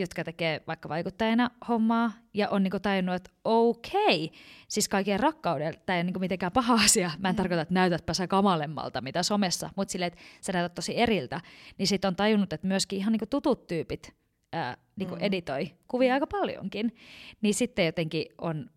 [0.00, 4.32] jotka tekee vaikka vaikuttajana hommaa, ja on niinku tajunnut, että okei,
[4.68, 7.36] siis kaiken rakkaudella, tämä ei ole niinku mitenkään paha asia, mä en mm.
[7.36, 11.40] tarkoita, että näytätpä sä kamalemmalta, mitä somessa, mutta silleen, että sä näytät tosi eriltä,
[11.78, 14.14] niin sitten on tajunnut, että myöskin ihan niinku tutut tyypit
[14.52, 15.22] ää, niinku mm.
[15.22, 16.96] editoi kuvia aika paljonkin,
[17.42, 18.70] niin sitten jotenkin on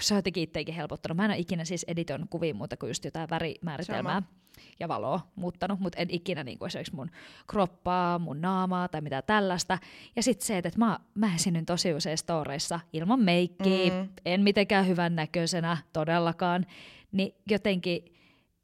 [0.00, 1.16] se on jotenkin itteikin helpottanut.
[1.16, 4.41] Mä en ole ikinä siis editoinut kuvia muuta kuin just jotain värimääritelmää Sama.
[4.80, 7.10] Ja valoa muuttanut, mutta en ikinä niin kuin esimerkiksi mun
[7.46, 9.78] kroppaa, mun naamaa tai mitä tällaista.
[10.16, 14.08] Ja sitten se, että mä, mä esinnyn tosi usein storeissa ilman meikkiä, mm.
[14.24, 16.66] en mitenkään hyvän näköisenä todellakaan,
[17.12, 18.04] niin jotenkin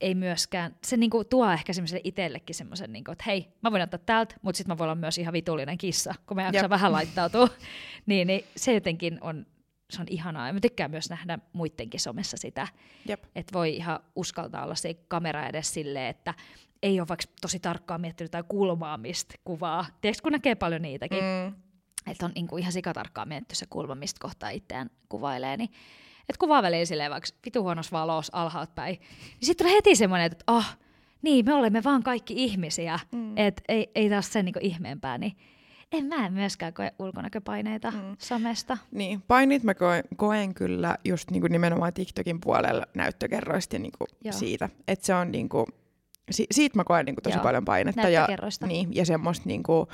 [0.00, 4.00] ei myöskään, se niinku tuo ehkä semmoiselle itsellekin semmoisen, niinku, että hei, mä voin ottaa
[4.06, 7.48] täältä, mutta sitten mä voin olla myös ihan vitullinen kissa, kun mä jaksan vähän laittautua.
[8.06, 9.46] niin, niin se jotenkin on
[9.90, 10.46] se on ihanaa.
[10.46, 12.68] Ja mä tykkään myös nähdä muidenkin somessa sitä,
[13.34, 16.34] että voi ihan uskaltaa olla se kamera edes silleen, että
[16.82, 19.86] ei ole vaikka tosi tarkkaan miettinyt tai kulmaa, mistä kuvaa.
[20.00, 21.54] Tiedätkö, kun näkee paljon niitäkin, mm.
[22.06, 25.70] että on niinku ihan sikatarkkaan mietitty se kulma, mistä kohtaa itseään kuvailee, niin
[26.20, 30.26] että kuvaa väliin silleen vaikka vitu huonossa valossa alhaat päin, niin sitten tulee heti semmoinen,
[30.26, 30.86] että ah, oh,
[31.22, 33.36] niin, me olemme vaan kaikki ihmisiä, mm.
[33.36, 35.36] että ei, ei taas sen niinku ihmeempää, niin
[35.92, 38.16] en mä myöskään koe ulkonäköpaineita mm.
[38.18, 38.78] somesta.
[38.90, 44.68] Niin, painit mä koen, koen kyllä just niinku nimenomaan TikTokin puolella näyttökerroista ja niinku siitä,
[44.88, 45.66] että se on niinku,
[46.30, 47.42] si- siitä mä koen niinku tosi Joo.
[47.42, 48.08] paljon painetta.
[48.08, 48.28] Ja,
[48.66, 49.88] niin, ja semmoista niinku,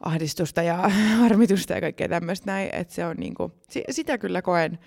[0.00, 0.76] ahdistusta ja
[1.20, 4.78] harmitusta ja kaikkea tämmöistä näin, että se on niinku, si- sitä kyllä koen,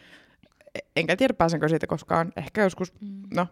[0.95, 3.23] enkä tiedä pääsenkö siitä koskaan, ehkä joskus, mm.
[3.33, 3.47] no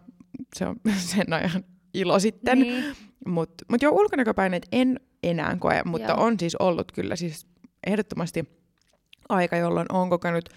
[0.56, 0.76] se on
[1.14, 1.64] sen ajan
[1.94, 2.96] ilo sitten, niin.
[3.26, 5.00] mutta mut joo, ulkonäköpaineet en
[5.30, 6.24] enää koe, mutta Joo.
[6.24, 7.46] on siis ollut kyllä siis
[7.86, 8.48] ehdottomasti
[9.28, 10.48] aika, jolloin on kokenut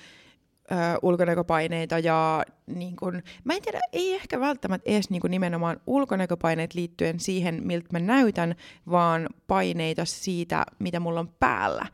[0.71, 6.73] ö, ulkonäköpaineita ja niin kun, mä en tiedä, ei ehkä välttämättä edes niin nimenomaan ulkonäköpaineet
[6.73, 8.55] liittyen siihen, miltä mä näytän,
[8.89, 11.85] vaan paineita siitä, mitä mulla on päällä.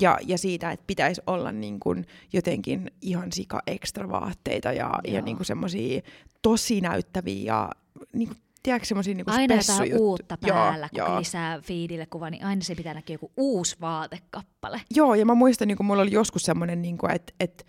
[0.00, 5.22] Ja, ja siitä, että pitäisi olla niin kun jotenkin ihan sika ekstra vaatteita ja, ja
[5.22, 6.00] niin semmoisia
[6.42, 7.70] tosi näyttäviä ja
[8.12, 8.30] niin
[8.66, 11.20] tiedätkö semmoisia niinku Aina jotain uutta päällä, joo, kun joo.
[11.20, 14.80] lisää fiidille kuva, niin aina se pitää näkyä joku uusi vaatekappale.
[14.94, 17.66] Joo, ja mä muistan, niin mulla oli joskus semmoinen, niin että et,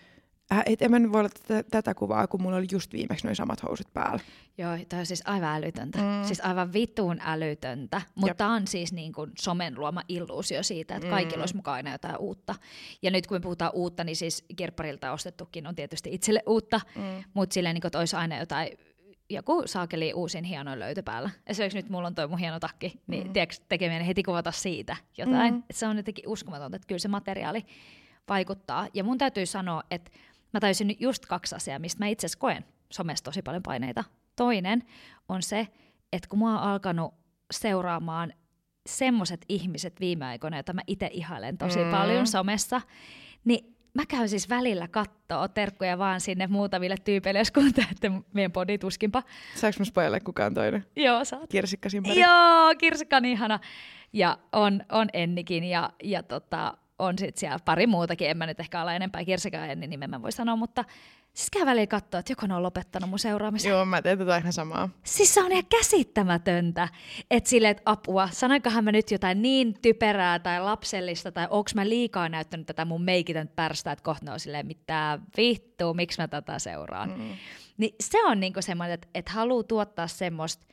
[0.51, 3.25] äh, et en mä nyt voi olla tätä, tätä kuvaa, kun mulla oli just viimeksi
[3.25, 4.19] noin samat housut päällä.
[4.57, 5.97] Joo, tämä on siis aivan älytöntä.
[5.97, 6.23] Mm.
[6.23, 8.01] Siis aivan vitun älytöntä.
[8.15, 11.41] Mutta tämä on siis niin kuin somen luoma illuusio siitä, että kaikilla mm.
[11.41, 12.55] olisi mukaan aina jotain uutta.
[13.01, 17.23] Ja nyt kun me puhutaan uutta, niin siis kirpparilta ostettukin on tietysti itselle uutta, mm.
[17.33, 18.69] mutta silleen, niin kuin, että olisi aina jotain
[19.29, 21.29] joku saakeli uusin hieno löytö päällä.
[21.47, 23.33] Esimerkiksi nyt mulla on toi mun hieno takki, niin mm.
[23.33, 25.53] tiedätkö, tekemään heti kuvata siitä jotain.
[25.53, 25.63] Mm.
[25.71, 27.65] se on jotenkin uskomatonta, että kyllä se materiaali
[28.29, 28.87] vaikuttaa.
[28.93, 30.11] Ja mun täytyy sanoa, että
[30.53, 34.03] mä täysin nyt just kaksi asiaa, mistä mä itse asiassa koen somessa tosi paljon paineita.
[34.35, 34.83] Toinen
[35.29, 35.67] on se,
[36.13, 37.13] että kun mä oon alkanut
[37.51, 38.33] seuraamaan
[38.89, 41.91] semmoiset ihmiset viime aikoina, joita mä itse ihailen tosi mm.
[41.91, 42.81] paljon somessa,
[43.45, 48.77] niin mä käyn siis välillä kattoo terkkuja vaan sinne muutamille tyypeille, jos kuuntelette meidän podi
[48.77, 49.23] tuskinpa.
[49.55, 50.85] Saanko mä spoilalle kukaan toinen?
[50.95, 51.49] Joo, saat.
[51.49, 52.19] Kirsikka Simpari.
[52.19, 53.59] Joo, Kirsikka on ihana.
[54.13, 58.29] Ja on, on Ennikin ja, ja tota, on sitten siellä pari muutakin.
[58.29, 60.85] En mä nyt ehkä ala enempää Kirsikka Enni nimen mä voi sanoa, mutta
[61.37, 63.69] Siis käy väliin katsoa, että joko ne on lopettanut mun seuraamisen.
[63.69, 64.89] Joo, mä teen tätä ihan samaa.
[65.03, 66.87] Siis se on ihan käsittämätöntä,
[67.31, 71.89] että sille, että apua, sanoinkohan mä nyt jotain niin typerää tai lapsellista, tai onko mä
[71.89, 76.59] liikaa näyttänyt tätä mun meikitön pärstä, että kohta on silleen, mitä vittua, miksi mä tätä
[76.59, 77.09] seuraan.
[77.09, 77.33] Mm.
[77.77, 80.65] Niin se on niinku semmoinen, että, että haluaa tuottaa semmoista,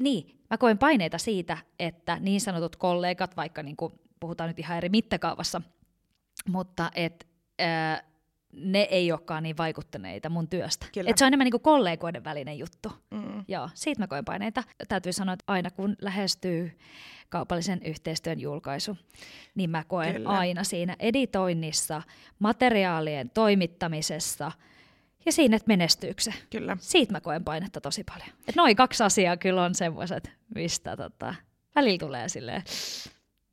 [0.00, 4.88] niin, mä koen paineita siitä, että niin sanotut kollegat, vaikka niinku, puhutaan nyt ihan eri
[4.88, 5.62] mittakaavassa,
[6.48, 7.26] mutta että
[8.56, 10.86] ne ei olekaan niin vaikuttaneita mun työstä.
[11.06, 12.92] Et se on enemmän niin kuin kollegoiden välinen juttu.
[13.10, 13.44] Mm.
[13.48, 14.62] Joo, siitä mä koen paineita.
[14.88, 16.78] Täytyy sanoa, että aina kun lähestyy
[17.28, 18.96] kaupallisen yhteistyön julkaisu,
[19.54, 20.28] niin mä koen Kyllä.
[20.28, 22.02] aina siinä editoinnissa,
[22.38, 24.52] materiaalien toimittamisessa
[25.26, 26.34] ja siinä, että menestyykö se.
[26.50, 26.76] Kyllä.
[26.80, 28.28] Siitä mä koen painetta tosi paljon.
[28.48, 31.34] Et noin kaksi asiaa kyllä on semmoiset, mistä tota,
[31.74, 32.62] välillä tulee silleen...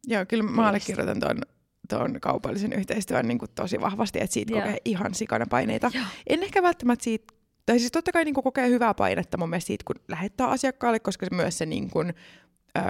[0.08, 1.42] Joo, kyllä mä allekirjoitan tuon
[1.90, 4.62] tuon kaupallisen yhteistyön niin kuin tosi vahvasti, että siitä Joo.
[4.62, 5.92] kokee ihan sikana paineita.
[5.94, 6.06] Joo.
[6.28, 7.34] En ehkä välttämättä siitä,
[7.66, 11.00] tai siis totta kai niin kuin kokee hyvää painetta mun mielestä siitä, kun lähettää asiakkaalle,
[11.00, 12.14] koska se myös se niin kuin,
[12.78, 12.84] öö,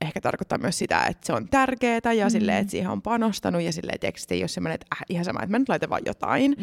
[0.00, 2.30] ehkä tarkoittaa myös sitä, että se on tärkeää ja mm.
[2.30, 5.42] silleen, että siihen on panostanut ja silleen teksti ei ole semmoinen, että äh, ihan sama,
[5.42, 6.56] että mä nyt laitan vaan jotain,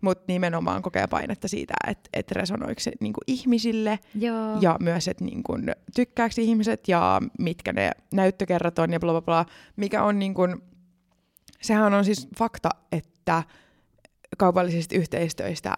[0.00, 4.58] mutta nimenomaan kokee painetta siitä, että, että resonoiko se niin kuin ihmisille Joo.
[4.60, 9.22] ja myös, että niin kuin, tykkääkö ihmiset ja mitkä ne näyttökerrat on ja bla bla
[9.22, 10.62] bla, mikä on niin kuin,
[11.62, 13.42] sehän on siis fakta, että
[14.38, 15.74] kaupallisista yhteistyöistä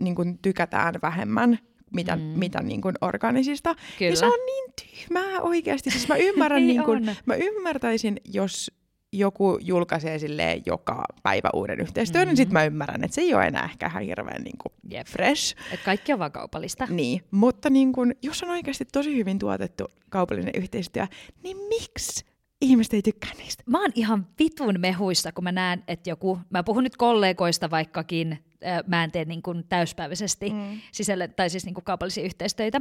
[0.00, 1.58] niin kuin tykätään vähemmän
[1.94, 2.22] mitä, mm.
[2.22, 3.74] mitä niin kuin organisista.
[3.98, 4.12] Kyllä.
[4.12, 5.90] Ja se on niin tyhmää oikeasti.
[5.90, 8.70] Siis mä ymmärrän, niin kuin, mä ymmärtäisin, jos
[9.12, 12.28] joku julkaisee silleen joka päivä uuden yhteistyön, mm-hmm.
[12.30, 15.06] niin sitten mä ymmärrän, että se ei ole enää ehkä ihan hirveän niin kuin Jep.
[15.06, 15.56] fresh.
[15.72, 16.86] Et kaikki on vaan kaupallista.
[16.90, 21.06] Niin, mutta niin kun, jos on oikeasti tosi hyvin tuotettu kaupallinen yhteistyö,
[21.42, 22.24] niin miksi
[22.60, 23.62] ihmiset ei tykkää niistä?
[23.66, 28.44] Mä oon ihan vitun mehuissa, kun mä näen, että joku, mä puhun nyt kollegoista vaikkakin,
[28.86, 30.80] mä en tee niin kuin täyspäiväisesti mm.
[30.92, 32.80] sisälle, tai siis niin kuin kaupallisia yhteistöitä,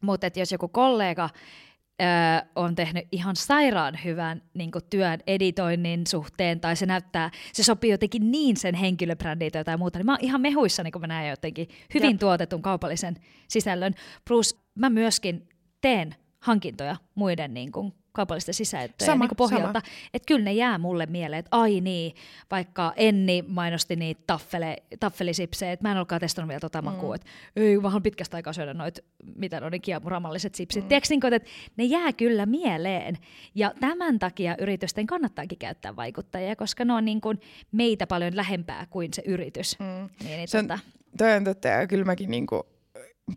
[0.00, 6.06] mutta että jos joku kollega äh, on tehnyt ihan sairaan hyvän niin kuin työn editoinnin
[6.06, 10.12] suhteen, tai se näyttää, se sopii jotenkin niin sen henkilöbrändiin tai jotain muuta, niin mä
[10.12, 12.20] oon ihan mehuissa, kun mä näen jotenkin hyvin Jep.
[12.20, 13.16] tuotetun kaupallisen
[13.48, 13.94] sisällön.
[14.28, 15.48] Plus mä myöskin
[15.80, 19.82] teen hankintoja muiden niin kuin, kaupallisten sisältöjen Sama, niin kuin pohjalta.
[20.14, 22.14] Että kyllä ne jää mulle mieleen, että ai niin,
[22.50, 27.14] vaikka Enni mainosti niitä taffele, taffelisipsejä, että mä en olekaan testannut vielä tota makua, mm.
[27.14, 29.02] että ei, haluan pitkästä aikaa syödä noita,
[29.36, 30.84] mitä ne kiamuramalliset sipsit.
[30.84, 30.88] Mm.
[30.88, 33.18] Tiedätkö, niin kuin, että ne jää kyllä mieleen.
[33.54, 37.40] Ja tämän takia yritysten kannattaakin käyttää vaikuttajia, koska ne on niin kuin
[37.72, 39.78] meitä paljon lähempää kuin se yritys.
[39.78, 39.86] Mm.
[39.86, 40.78] Niin, niin Se on- tota,
[41.18, 42.66] Toi on totta, ja kyllä mäkin niinku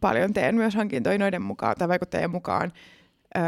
[0.01, 2.74] paljon teen myös hankintoja noiden mukaan tai vaikuttajien mukaan,
[3.38, 3.43] öö,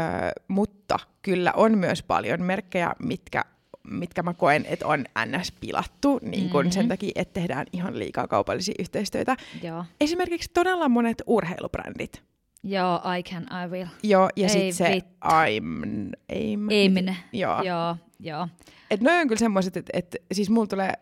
[0.48, 3.44] mutta kyllä on myös paljon merkkejä, mitkä,
[3.90, 5.52] mitkä mä koen, että on ns.
[5.60, 6.70] pilattu niin kun Mhm.
[6.72, 9.36] sen takia, että tehdään ihan liikaa kaupallisia yhteistyötä.
[9.62, 9.84] joo.
[10.00, 12.22] Esimerkiksi todella monet urheilubrändit.
[12.62, 13.86] Joo, I can, I will.
[14.02, 15.10] Joo, ja sitten se vittu.
[15.24, 17.16] I'm, aim, Aimin.
[17.32, 17.62] Joo.
[17.62, 18.48] Joo, joo.
[18.90, 20.92] Et noi on kyllä semmoiset, että et, siis mulla tulee,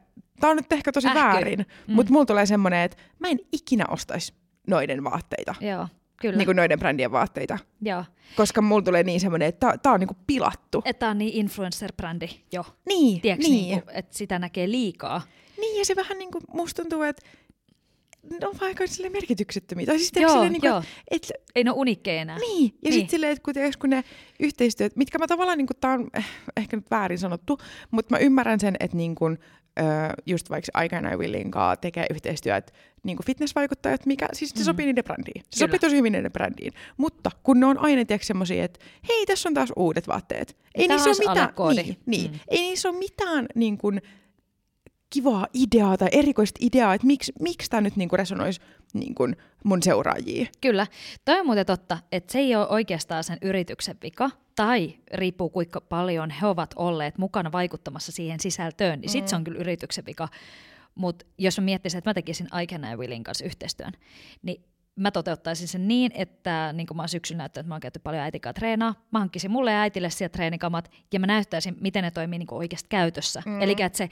[0.40, 1.18] tää on nyt ehkä tosi Ähky.
[1.20, 1.94] väärin, Mm.
[1.94, 4.34] mutta mulla tulee semmoinen, että mä en ikinä ostaisi
[4.68, 5.88] noiden vaatteita, Joo,
[6.24, 6.36] kyllä.
[6.38, 7.58] niin kuin noiden brändien vaatteita.
[7.82, 8.04] Joo.
[8.36, 10.82] Koska mulla tulee niin semmoinen, että tää, tää on niinku pilattu.
[10.84, 12.64] Että on niin influencer-brändi jo.
[12.88, 13.68] niin, Tiedätkö, niin.
[13.68, 13.82] niin.
[13.82, 15.22] kuin, että sitä näkee liikaa.
[15.60, 17.22] niin, ja se vähän niinku, musta tuntuu, että
[18.40, 19.86] ne on vaikka sille merkityksettömiä.
[19.86, 20.82] Tai siis Joo, silleen, niinku, joo.
[21.10, 22.38] et, Ei ne ole unikkeja enää.
[22.38, 22.92] Niin, ja Niin.
[22.92, 24.04] sitten silleen, että kun, kun ne
[24.40, 27.58] yhteistyöt, mitkä mä tavallaan, niin tämä on eh, ehkä nyt väärin sanottu,
[27.90, 29.38] mutta mä ymmärrän sen, että niin kun,
[29.78, 29.82] ö,
[30.26, 34.64] just vaikka Aikana ja Willin kanssa tekee yhteistyöt niin fitnessvaikuttajat, mikä siis se Mm.
[34.64, 35.42] sopii niiden brändiin.
[35.42, 35.68] Se Kyllä.
[35.70, 36.72] sopii tosi hyvin niiden brändiin.
[36.96, 40.56] Mutta kun ne on aina semmosia, että hei, tässä on taas uudet vaatteet.
[40.74, 42.38] Ei niissä ole mitään, niin, niin, Mm.
[42.48, 44.00] ei niissä ole mitään niin kun,
[45.10, 48.60] kivaa ideaa tai erikoista ideaa, että miksi, miksi tämä nyt niin resonoisi
[48.94, 50.46] niin kun mun seuraajia.
[50.60, 50.86] Kyllä.
[51.24, 55.80] Toi on muuten totta, että se ei ole oikeastaan sen yrityksen vika, tai riippuu kuinka
[55.80, 60.28] paljon he ovat olleet mukana vaikuttamassa siihen sisältöön, niin sitten se on kyllä yrityksen vika.
[60.94, 63.92] Mutta jos mä miettisin, että mä tekisin Aikana ja Willin kanssa yhteistyön,
[64.42, 64.64] niin
[64.96, 67.98] mä toteuttaisin sen niin, että niin kuin mä oon syksyllä näyttänyt, että mä oon käyty
[67.98, 72.10] paljon äitikaa treenaa, mä hankkisin mulle ja äitille sieltä treenikamat, ja mä näyttäisin, miten ne
[72.10, 73.42] toimii niin oikeasti käytössä.
[73.46, 73.60] Mm.
[73.60, 74.08] Eli että se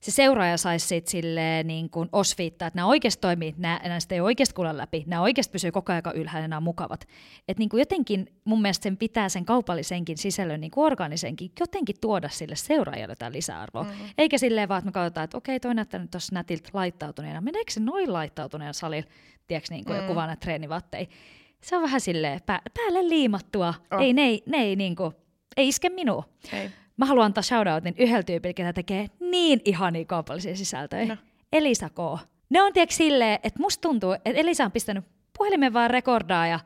[0.00, 4.20] se seuraaja saisi sit silleen niin kuin osviittaa, että nämä oikeasti toimii, nämä, sitten ei
[4.20, 7.08] oikeasti kuulla läpi, nämä oikeasti pysyy koko ajan ylhäällä ja nämä on mukavat.
[7.48, 11.96] Että niin kuin jotenkin mun mielestä sen pitää sen kaupallisenkin sisällön, niin kuin organisenkin, jotenkin
[12.00, 13.82] tuoda sille seuraajalle jotain lisäarvoa.
[13.82, 13.90] Mm.
[14.18, 17.40] Eikä silleen vaan, että me katsotaan, että okei, toi näyttää nyt tuossa nätiltä laittautuneena.
[17.40, 19.10] Meneekö se noin laittautuneena salilla,
[19.46, 20.02] tiedätkö, niin kuin mm.
[20.02, 21.06] joku näitä treenivatteja.
[21.60, 23.74] Se on vähän silleen pää, päälle liimattua.
[23.90, 24.00] Oh.
[24.00, 25.14] Ei, ne ne ei, niin kuin,
[25.56, 26.24] ei iske minua.
[26.52, 26.70] Ei.
[26.96, 31.06] Mä haluan antaa shoutoutin yhdellä tyypillä, joka tekee niin ihania kaupallisia sisältöjä.
[31.06, 31.16] No.
[31.52, 31.98] Elisa K.
[32.50, 35.04] Ne on tiedätkö silleen, että musta tuntuu, että Elisa on pistänyt
[35.38, 36.60] puhelimen vaan rekordaa ja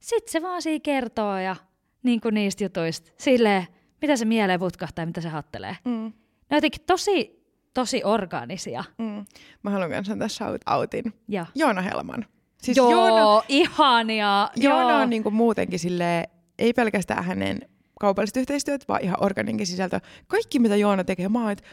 [0.00, 1.56] sit se vaan siinä kertoo ja
[2.02, 3.10] niin kuin niistä jutuista.
[3.18, 3.66] Silleen,
[4.02, 5.76] mitä se mieleen putkahtaa ja mitä se hattelee.
[5.84, 6.12] Mm.
[6.50, 8.84] Ne on jotenkin tosi, tosi orgaanisia.
[8.98, 9.26] Mm.
[9.62, 11.12] Mä haluan myös antaa shout-outin.
[11.28, 11.46] Ja.
[11.54, 12.26] Joona Helman.
[12.62, 14.50] Siis Joo, Joona, ihania.
[14.56, 15.00] Joona Joo.
[15.00, 17.68] on niinku muutenkin sille ei pelkästään hänen
[18.00, 20.00] kaupalliset yhteistyöt, vaan ihan organinkin sisältö.
[20.26, 21.64] Kaikki, mitä Joona tekee, mä oon, että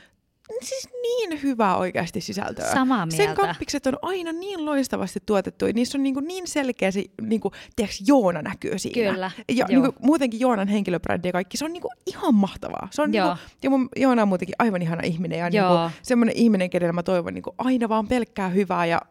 [0.62, 2.74] siis niin hyvää oikeasti sisältöä.
[2.74, 3.42] Samaa Sen mieltä.
[3.42, 5.66] kappikset on aina niin loistavasti tuotettu.
[5.74, 9.12] Niissä on niinku niin selkeä se, niinku, tiedätkö, Joona näkyy siinä.
[9.12, 9.68] Kyllä, Ja joo.
[9.68, 12.88] niinku, muutenkin Joonan henkilöbrändi ja kaikki, se on niinku ihan mahtavaa.
[12.92, 13.28] Se on Joo.
[13.28, 15.78] niinku, ja mun Joona on muutenkin aivan ihana ihminen ja Joo.
[15.78, 19.02] niinku, semmoinen ihminen, kenellä mä toivon niinku, aina vaan pelkkää hyvää ja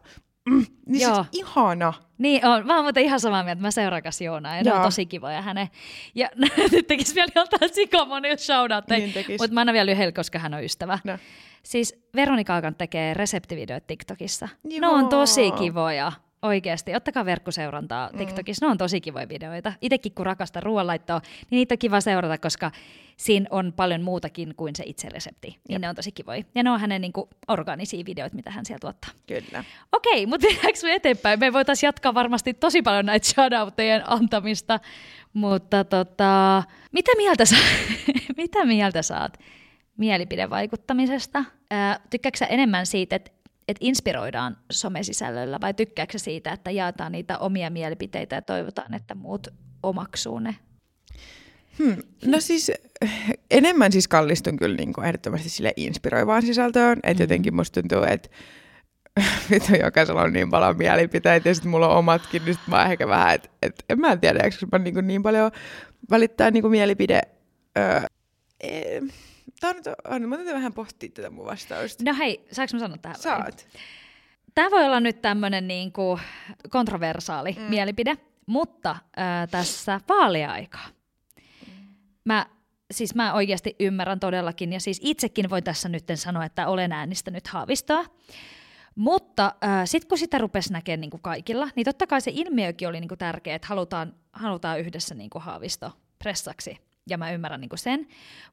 [0.49, 1.15] mm, niin Joo.
[1.15, 1.93] siis ihana.
[2.17, 4.77] Niin on, mä oon muuten ihan samaa mieltä, mä seuraan kanssa Joonaa ja ne on
[4.77, 4.85] Joo.
[4.85, 5.67] tosi kivoja hänen.
[6.15, 6.29] Ja
[6.71, 10.63] nyt tekis vielä jotain sikamonia shoutoutteja, Niin mutta mä annan vielä yhdellä, koska hän on
[10.63, 10.99] ystävä.
[11.03, 11.17] No.
[11.63, 14.47] Siis Veronika Akan tekee reseptivideoita TikTokissa.
[14.63, 14.79] Joo.
[14.79, 16.11] Ne on tosi kivoja.
[16.45, 18.17] Oikeasti, ottakaa verkkoseurantaa Mm.
[18.17, 19.73] TikTokissa, ne on tosi kivoja videoita.
[19.81, 22.71] Itekin kun rakastan ruoanlaittoa, niin niitä on kiva seurata, koska
[23.17, 25.47] siinä on paljon muutakin kuin se itse resepti.
[25.47, 25.81] Niin Jep.
[25.81, 26.43] ne on tosi kivoja.
[26.55, 29.11] Ja ne on hänen niin kuin, organisia videoita, mitä hän siellä tuottaa.
[29.27, 29.63] Kyllä.
[29.91, 31.39] Okei, mutta mennäänkö me eteenpäin?
[31.39, 34.79] Me voitaisiin jatkaa varmasti tosi paljon näitä shoutouttejen antamista,
[35.33, 37.55] mutta tota, mitä, mieltä sä,
[38.37, 39.39] mitä mieltä saat
[39.97, 41.43] mielipidevaikuttamisesta?
[41.71, 43.31] Ää, tykkääkö sä enemmän siitä, että
[43.67, 49.47] että inspiroidaan somesisällöllä vai tykkääkö siitä, että jaetaan niitä omia mielipiteitä ja toivotaan, että muut
[49.83, 50.55] omaksuu ne?
[51.79, 51.97] Hmm.
[52.25, 52.71] No siis
[53.51, 56.99] enemmän siis kallistun kyllä niin kuin ehdottomasti sille inspiroivaan sisältöön.
[57.03, 57.23] Että mm.
[57.23, 58.29] jotenkin musta tuntuu, että
[59.51, 63.07] vittu jokaisella on niin paljon mielipiteitä ja sitten mulla on omatkin, niin sit mä ehkä
[63.07, 65.51] vähän, että et, en mä tiedä, eikö mä niin, niin paljon
[66.09, 67.21] välittää niin kuin mielipide.
[67.77, 68.01] Öö,
[68.59, 68.99] e,
[69.65, 72.03] Tämä on nyt, on, mä vähän pohtia tätä mun vastausta.
[72.03, 73.19] No hei, saanko mä sanoa tähän?
[73.19, 73.67] Saat.
[74.55, 76.21] Tämä voi olla nyt tämmöinen niin kuin
[76.69, 77.61] kontroversaali mm.
[77.61, 80.87] mielipide, mutta äh, tässä vaaliaikaa.
[82.25, 82.45] Mä,
[82.91, 87.47] siis mä oikeasti ymmärrän todellakin, ja siis itsekin voin tässä nyt sanoa, että olen äänistänyt
[87.47, 88.05] Haavistoa.
[88.95, 92.87] Mutta äh, sitten kun sitä rupesi näkemään niin kuin kaikilla, niin totta kai se ilmiökin
[92.87, 96.84] oli niin kuin tärkeä, että halutaan, halutaan yhdessä niin kuin Haavisto pressaksi.
[97.09, 98.07] Ja mä ymmärrän niin kuin sen.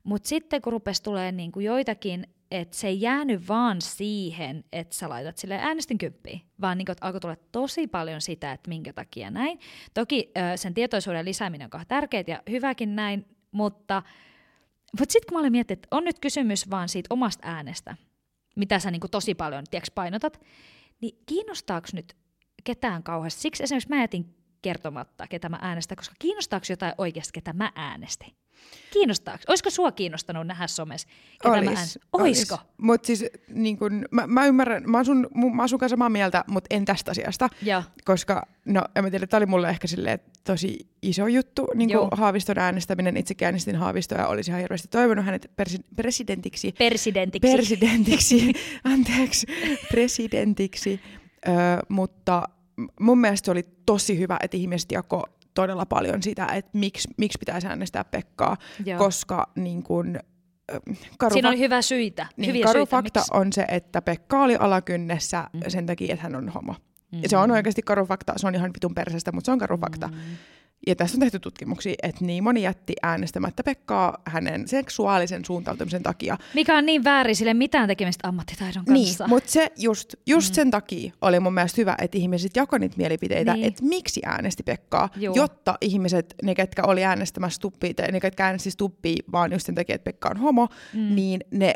[0.05, 4.94] Mutta sitten kun rupesi tulee niin kuin joitakin, että se ei jäänyt vaan siihen, että
[4.94, 8.92] sä laitat sille äänestin kymppiin, vaan niin kuin, alkoi tulla tosi paljon sitä, että minkä
[8.92, 9.61] takia näin.
[9.94, 14.03] Toki sen tietoisuuden lisääminen on tärkeää ja hyväkin näin, mutta,
[14.98, 17.96] mutta sitten kun mä olin miettinyt, että on nyt kysymys vaan siitä omasta äänestä,
[18.57, 20.40] mitä sä niin kuin tosi paljon tiiäks, painotat,
[21.00, 22.16] niin kiinnostaako nyt
[22.64, 23.40] ketään kauheasti?
[23.40, 28.41] Siksi esimerkiksi mä jätin kertomatta, ketä mä äänestän, koska kiinnostaako jotain oikeasti, ketä mä äänestin?
[28.92, 29.44] Kiinnostaako?
[29.48, 31.08] Olisiko sua kiinnostanut nähdä somessa?
[31.42, 31.88] Ketä olis, mä ään...
[32.12, 32.54] Oisko?
[32.54, 32.66] Olis.
[32.78, 36.84] Mutta siis niin kun, mä, mä, ymmärrän, mä asun, mä asun samaa mieltä, mutta en
[36.84, 37.48] tästä asiasta.
[37.62, 37.82] Ja.
[38.04, 42.08] Koska, no en mä tiedä, tämä oli mulle ehkä silleen, tosi iso juttu, niin kuin
[42.12, 43.16] Haaviston äänestäminen.
[43.16, 46.72] Itsekin äänestin Haavistoa ja olisi ihan hirveästi toivonut hänet persi- presidentiksi.
[46.72, 47.52] Presidentiksi.
[47.52, 48.52] Presidentiksi,
[48.84, 49.46] anteeksi,
[49.90, 51.00] presidentiksi.
[51.48, 51.50] Ö,
[51.88, 52.42] mutta
[53.00, 55.24] mun mielestä se oli tosi hyvä, että ihmiset jako
[55.55, 58.98] todella paljon sitä, että miksi, miksi pitäisi äänestää Pekkaa, Joo.
[58.98, 60.18] koska niin kun,
[61.18, 62.26] karu Siinä oli hyvä syitä.
[62.36, 63.30] Niin, hyviä karu syitä, fakta miksi?
[63.34, 65.61] on se, että Pekka oli alakynnessä mm.
[65.68, 66.74] sen takia, että hän on homo.
[67.12, 67.22] Mm.
[67.22, 69.78] Ja se on oikeasti karu fakta, se on ihan vitun persestä, mutta se on karu
[69.78, 70.09] fakta.
[70.09, 70.14] Mm.
[70.87, 76.39] Ja tässä on tehty tutkimuksia, että niin moni jätti äänestämättä Pekkaa hänen seksuaalisen suuntautumisen takia.
[76.55, 79.28] Mikä on niin väärin sille mitään tekemistä ammattitaidon Niin, kanssa.
[79.28, 80.55] mutta se just, just mm.
[80.55, 83.66] sen takia oli mun mielestä hyvä, että ihmiset jakoivat niitä mielipiteitä, niin.
[83.66, 85.37] että miksi äänesti Pekkaa, Juu.
[85.37, 89.74] jotta ihmiset, ne ketkä oli äänestämässä Stuppia, tai ne ketkä äänesti Stuppia vaan just sen
[89.74, 91.14] takia, että Pekka on homo, mm.
[91.14, 91.74] niin ne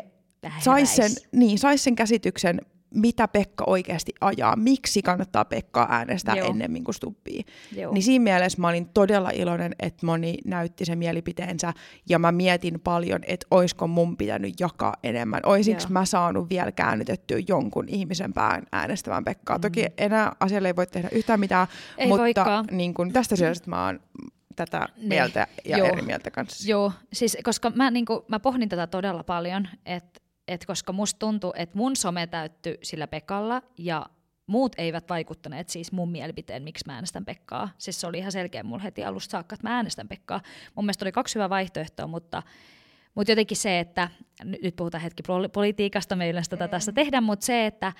[0.59, 2.61] sais sen, niin, sais sen käsityksen
[2.93, 6.47] mitä Pekka oikeasti ajaa, miksi kannattaa Pekkaa äänestää Joo.
[6.47, 7.43] ennemmin kuin Stubbia.
[7.75, 7.93] Joo.
[7.93, 11.73] Niin siinä mielessä mä olin todella iloinen, että moni näytti sen mielipiteensä,
[12.09, 15.41] ja mä mietin paljon, että oisko mun pitänyt jakaa enemmän.
[15.45, 19.57] Oisinko mä saanut vielä käännytettyä jonkun ihmisen pään äänestämään Pekkaa.
[19.57, 19.61] Mm.
[19.61, 21.67] Toki enää asialle ei voi tehdä yhtään mitään,
[21.97, 23.99] ei mutta niin kun, tästä syystä mä oon
[24.55, 25.07] tätä ne.
[25.07, 25.87] mieltä ja Joo.
[25.87, 26.69] eri mieltä kanssa.
[26.69, 31.19] Joo, siis koska mä, niin kuin, mä pohdin tätä todella paljon, että et koska musta
[31.19, 34.05] tuntuu, että mun some täyttyi sillä Pekalla ja
[34.47, 37.69] muut eivät vaikuttaneet siis mun mielipiteen, miksi mä äänestän Pekkaa.
[37.77, 40.41] Siis se oli ihan selkeä mulle heti alusta saakka, että mä äänestän Pekkaa.
[40.75, 42.43] Mun mielestä oli kaksi hyvää vaihtoehtoa, mutta,
[43.15, 44.09] mutta jotenkin se, että
[44.43, 45.23] nyt puhutaan hetki
[45.53, 47.93] politiikasta, me yleensä tätä tässä tehdään, mutta se, että,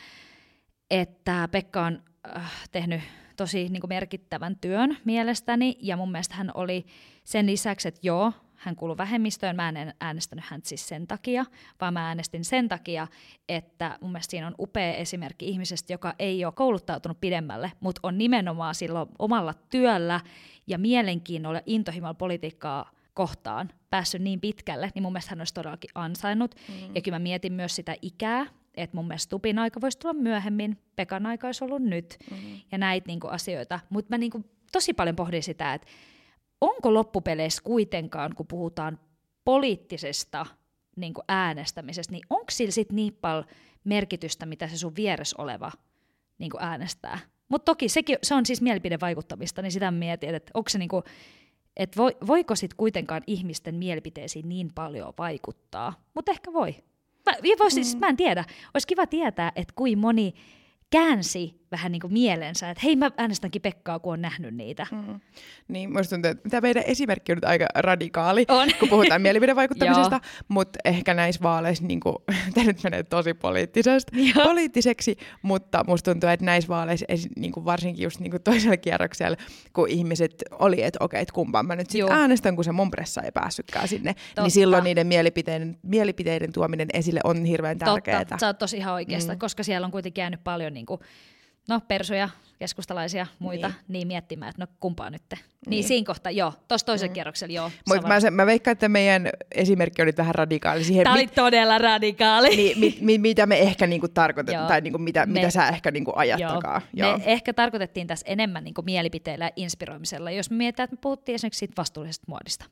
[0.91, 2.03] että Pekka on
[2.37, 3.01] äh, tehnyt
[3.37, 6.85] tosi niin kuin merkittävän työn mielestäni, ja mun mielestä hän oli
[7.23, 9.55] sen lisäksi, että joo, hän kuului vähemmistöön.
[9.55, 11.45] Mä en äänestänyt häntä siis sen takia,
[11.81, 13.07] vaan mä äänestin sen takia,
[13.49, 18.17] että mun mielestä siinä on upea esimerkki ihmisestä, joka ei ole kouluttautunut pidemmälle, mutta on
[18.17, 20.19] nimenomaan silloin omalla työllä
[20.67, 26.55] ja mielenkiinnolla intohimolla politiikkaa kohtaan päässyt niin pitkälle, niin mun mielestä hän olisi todellakin ansainnut.
[26.55, 26.95] Mm.
[26.95, 28.45] Ja kyllä mä mietin myös sitä ikää,
[28.75, 32.37] että mun mielestä Tupin aika voisi tulla myöhemmin, Pekan aika olisi ollut nyt, mm.
[32.71, 33.79] ja näitä niinku asioita.
[33.89, 35.87] Mutta mä niinku tosi paljon pohdin sitä, että
[36.61, 38.99] onko loppupeleissä kuitenkaan, kun puhutaan
[39.45, 40.45] poliittisesta
[40.95, 43.45] niin kuin äänestämisestä, niin onko sillä sitten niin paljon
[43.83, 45.71] merkitystä, mitä se sun vieressä oleva
[46.37, 47.19] niin kuin äänestää?
[47.49, 51.03] Mutta toki sekin, se on siis mielipidevaikuttamista, niin sitä mietin, että onko se niin kuin,
[51.77, 55.93] että voiko sitten kuitenkaan ihmisten mielipiteisiin niin paljon vaikuttaa?
[56.13, 56.75] Mutta ehkä voi.
[57.25, 57.99] Mä, vois, siis, mm.
[57.99, 58.45] mä en tiedä.
[58.73, 60.33] Olisi kiva tietää, että kuin moni
[60.89, 64.87] käänsi vähän niin kuin mielensä, että hei mä äänestänkin Pekkaa, kun on nähnyt niitä.
[64.91, 65.19] Mm.
[65.67, 68.69] Niin, musta tuntuu, että tämä meidän esimerkki on nyt aika radikaali, on.
[68.79, 72.15] kun puhutaan mielipidevaikuttamisesta, mutta ehkä näissä vaaleissa, niin kuin,
[72.53, 77.05] tämä nyt menee tosi poliittisesti, poliittiseksi, mutta musta tuntuu, että näissä vaaleissa,
[77.35, 79.37] niin kuin varsinkin just niin kuin toisella kierroksella,
[79.73, 83.21] kun ihmiset oli, että okei, että kumpaan mä nyt sitten äänestän, kun se mun pressa
[83.21, 84.41] ei päässytkään sinne, niin Totta.
[84.41, 88.19] niin silloin niiden mielipiteiden, mielipiteiden tuominen esille on hirveän tärkeää.
[88.19, 89.39] Totta, sä oot tosi ihan oikeasta, mm.
[89.39, 90.99] koska siellä on kuitenkin jäänyt paljon niin kuin,
[91.67, 95.21] no persuja, keskustalaisia, muita, niin, niin miettimään, että no kumpaa nyt.
[95.31, 95.39] Niin,
[95.69, 97.13] niin siinä kohtaa, joo, tuossa toisen mm.
[97.13, 97.71] kierroksella, joo.
[97.87, 100.83] Mutta mä, mä veikkaan, että meidän esimerkki oli vähän radikaali.
[100.83, 102.49] Siihen, Tämä oli mit, todella radikaali.
[102.55, 105.91] Niin, mit, mit, mitä me ehkä niinku tarkoitetaan, tai niinku mitä, me, mitä sä ehkä
[105.91, 106.81] niinku ajattakaan.
[106.93, 107.09] Joo.
[107.09, 107.17] Joo.
[107.17, 111.35] Me ehkä tarkoitettiin tässä enemmän niinku mielipiteillä ja inspiroimisella, jos me mietitään, että me puhuttiin
[111.35, 112.65] esimerkiksi siitä vastuullisesta muodista.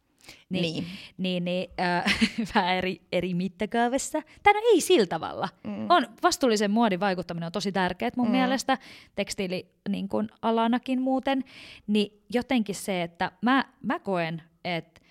[0.50, 0.86] Niin, Niin.
[1.18, 2.20] niin, niin äh,
[2.56, 4.22] vähän eri, eri mittakaavassa.
[4.44, 5.50] Tai no ei sillä tavalla.
[5.64, 5.86] Mm.
[5.90, 8.32] On, vastuullisen muodin vaikuttaminen on tosi tärkeää mun mm.
[8.32, 8.78] mielestä,
[9.16, 11.44] tekstiili niin kuin alanakin muuten.
[11.88, 15.02] Niin jotenkin se, että mä, mä koen, että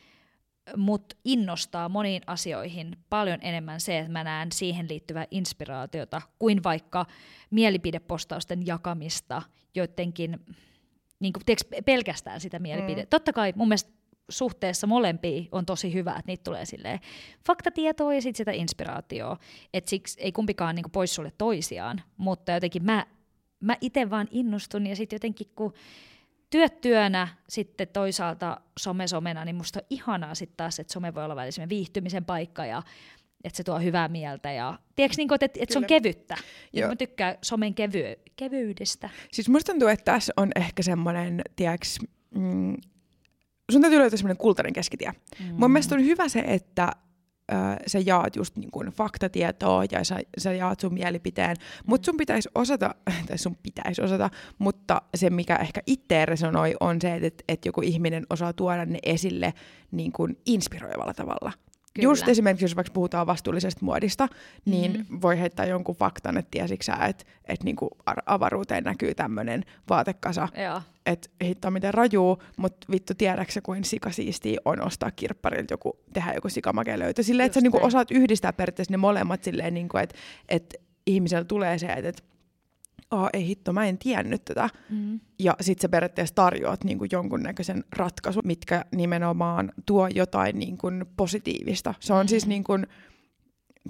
[0.77, 7.07] mut innostaa moniin asioihin paljon enemmän se, että mä näen siihen liittyvää inspiraatiota kuin vaikka
[7.51, 9.43] mielipidepostausten jakamista
[9.75, 10.41] joidenkin,
[11.21, 13.07] niin kuin, tiiäks, pelkästään sitä mielipidettä.
[13.07, 13.11] Mm.
[13.11, 13.91] Totta kai mun mielestä
[14.29, 16.99] suhteessa molempiin on tosi hyvä, että niitä tulee silleen
[17.47, 19.37] faktatietoa ja sitten sitä inspiraatioa.
[19.75, 23.07] Että siksi ei kumpikaan niinku pois sulle toisiaan, mutta jotenkin mä,
[23.61, 25.75] mä itse vaan innostun ja sitten jotenkin kun
[26.51, 31.25] työt työnä, sitten toisaalta some somena, niin musta on ihanaa sitten taas, että some voi
[31.25, 32.83] olla välillä viihtymisen paikka ja
[33.45, 36.37] että se tuo hyvää mieltä ja tiedätkö, niin että, että se on kevyttä.
[36.73, 39.11] Ja mä tykkään somen kevy- kevyydestä.
[39.33, 41.87] Siis musta tuntuu, että tässä on ehkä semmoinen, tiedätkö,
[42.35, 42.77] mm,
[43.73, 45.13] sun täytyy löytää semmoinen kultainen keskitie.
[45.41, 45.55] Mm.
[45.59, 46.93] Mun mielestä on hyvä se, että
[47.53, 47.55] ö,
[47.87, 51.57] sä jaat just niin kuin faktatietoa ja sä, sä jaat sun mielipiteen,
[51.87, 52.95] mutta sun pitäisi osata,
[53.29, 57.81] tai sun pitäisi osata, mutta se mikä ehkä itse resonoi on se, että, että joku
[57.81, 59.55] ihminen osaa tuoda ne esille
[59.91, 61.53] niin kuin inspiroivalla tavalla.
[61.95, 62.07] Kyllä.
[62.07, 64.29] Just esimerkiksi, jos vaikka puhutaan vastuullisesta muodista,
[64.65, 65.23] niin mm-hmm.
[65.23, 67.91] voi heittää jonkun faktan, että tiesitkö sä, että, että niin kuin
[68.27, 70.49] avaruuteen näkyy tämmöinen vaatekasa.
[71.07, 76.49] Että hitto miten rajuu, mutta vittu tiedäksä, kuin sikasiistiä on ostaa kirpparilta joku, tehdä joku
[76.49, 77.23] sikamakelöytö.
[77.23, 80.15] Silleen, että sä niin kuin osaat yhdistää periaatteessa ne molemmat silleen, niin kuin, että,
[80.49, 82.23] että ihmisellä tulee se, että
[83.11, 84.69] oh, ei hitto, mä en tiennyt tätä.
[84.91, 85.21] Mm.
[85.39, 91.05] Ja sit sä periaatteessa tarjoat niin kuin jonkunnäköisen ratkaisun, mitkä nimenomaan tuo jotain niin kuin
[91.17, 91.95] positiivista.
[92.01, 92.29] Se on mm.
[92.29, 92.87] siis niin kuin,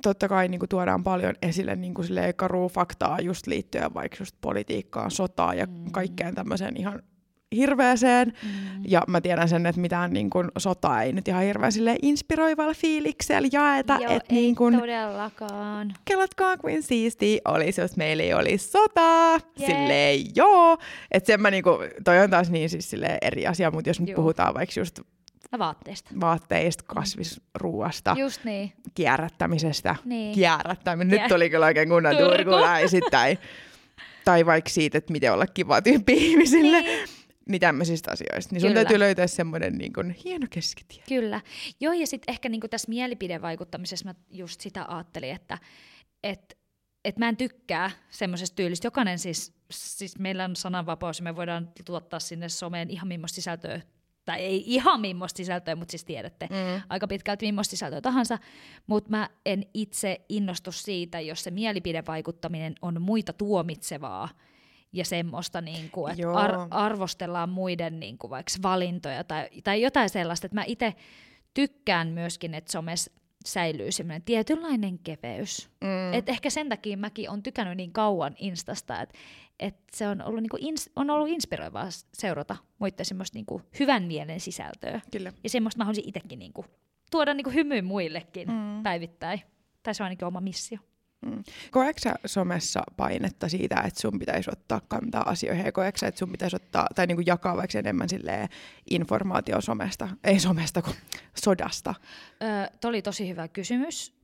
[0.03, 4.37] totta kai niin kuin tuodaan paljon esille niin kuin karua faktaa just liittyen vaikka just
[4.41, 5.91] politiikkaan, sotaan ja mm.
[5.93, 7.03] kaikkeen tämmöiseen ihan
[7.57, 8.33] hirveäseen.
[8.43, 8.83] Mm.
[8.89, 11.73] Ja mä tiedän sen, että mitään niin kun, sotaa ei nyt ihan hirveän
[12.03, 13.99] inspiroivalla fiiliksellä jaeta.
[14.01, 15.95] Joo, et, ei niin kun, todellakaan.
[16.05, 19.31] Kelatkaa kuin siisti olisi, jos meillä ei olisi sotaa.
[19.31, 19.41] Yeah.
[19.73, 20.79] Silleen joo.
[21.11, 21.71] Että sen mä niinku,
[22.05, 24.17] toi on taas niin siis eri asia, mutta jos nyt Joo.
[24.17, 25.01] puhutaan vaikka just
[25.59, 26.11] Vaatteista.
[26.21, 26.95] Vaatteista, mm.
[26.95, 28.73] kasvisruuasta, Just niin.
[28.95, 29.97] kierrättämisestä.
[30.05, 30.35] Niin.
[30.35, 31.21] Kierrättäminen.
[31.21, 33.39] Nyt tuli kyllä oikein kunnan turkulaisittäin.
[34.25, 36.81] tai vaikka siitä, että miten olla kiva tyyppi ihmisille.
[36.81, 37.09] Niin
[37.49, 38.55] niin tämmöisistä asioista.
[38.55, 38.81] Niin sun Kyllä.
[38.81, 41.03] täytyy löytää semmoinen niin kuin, hieno keskitie.
[41.09, 41.41] Kyllä.
[41.81, 45.59] Joo, ja sitten ehkä niin kuin tässä mielipidevaikuttamisessa mä just sitä ajattelin, että
[46.23, 46.59] et,
[47.05, 48.87] et mä en tykkää semmoisesta tyylistä.
[48.87, 53.81] Jokainen siis, siis meillä on sananvapaus ja me voidaan tuottaa sinne someen ihan millaista sisältöä
[54.25, 56.47] tai ei ihan millaista sisältöä, mutta siis tiedätte.
[56.51, 56.83] Mm.
[56.89, 58.39] aika pitkälti millaista sisältöä tahansa,
[58.87, 64.29] mutta mä en itse innostu siitä, jos se mielipidevaikuttaminen on muita tuomitsevaa,
[64.95, 70.11] ja semmoista, niin kuin, että ar- arvostellaan muiden niin kuin, vaikka valintoja tai, tai jotain
[70.11, 70.95] sellaista, että mä itse
[71.55, 73.13] tykkään myöskin, että somessa
[73.45, 75.71] säilyy semmoinen tietynlainen keveys.
[75.81, 76.13] Mm.
[76.13, 79.19] Et ehkä sen takia mäkin on tykännyt niin kauan Instasta, että
[79.59, 84.41] et se on ollut, niinku ins, on ollut inspiroivaa seurata muiden semmoista niinku hyvän mielen
[84.41, 85.01] sisältöä.
[85.13, 85.33] Kyllä.
[85.43, 86.65] Ja semmoista mä haluaisin itsekin niinku
[87.11, 88.83] tuoda niinku hymyyn muillekin mm.
[88.83, 89.41] päivittäin.
[89.83, 90.79] Tai se on ainakin oma missio.
[91.25, 91.45] Mm.
[91.71, 96.19] Koetko sä somessa painetta siitä, että sun pitäisi ottaa kantaa asioihin, ja koetko sä, että
[96.19, 98.09] sun pitäisi ottaa, tai niinku jakaa vaikka enemmän
[98.91, 100.97] informaatio somesta, ei somesta kuin
[101.35, 101.95] sodasta?
[102.43, 104.15] Öö, Tuo oli tosi hyvä kysymys.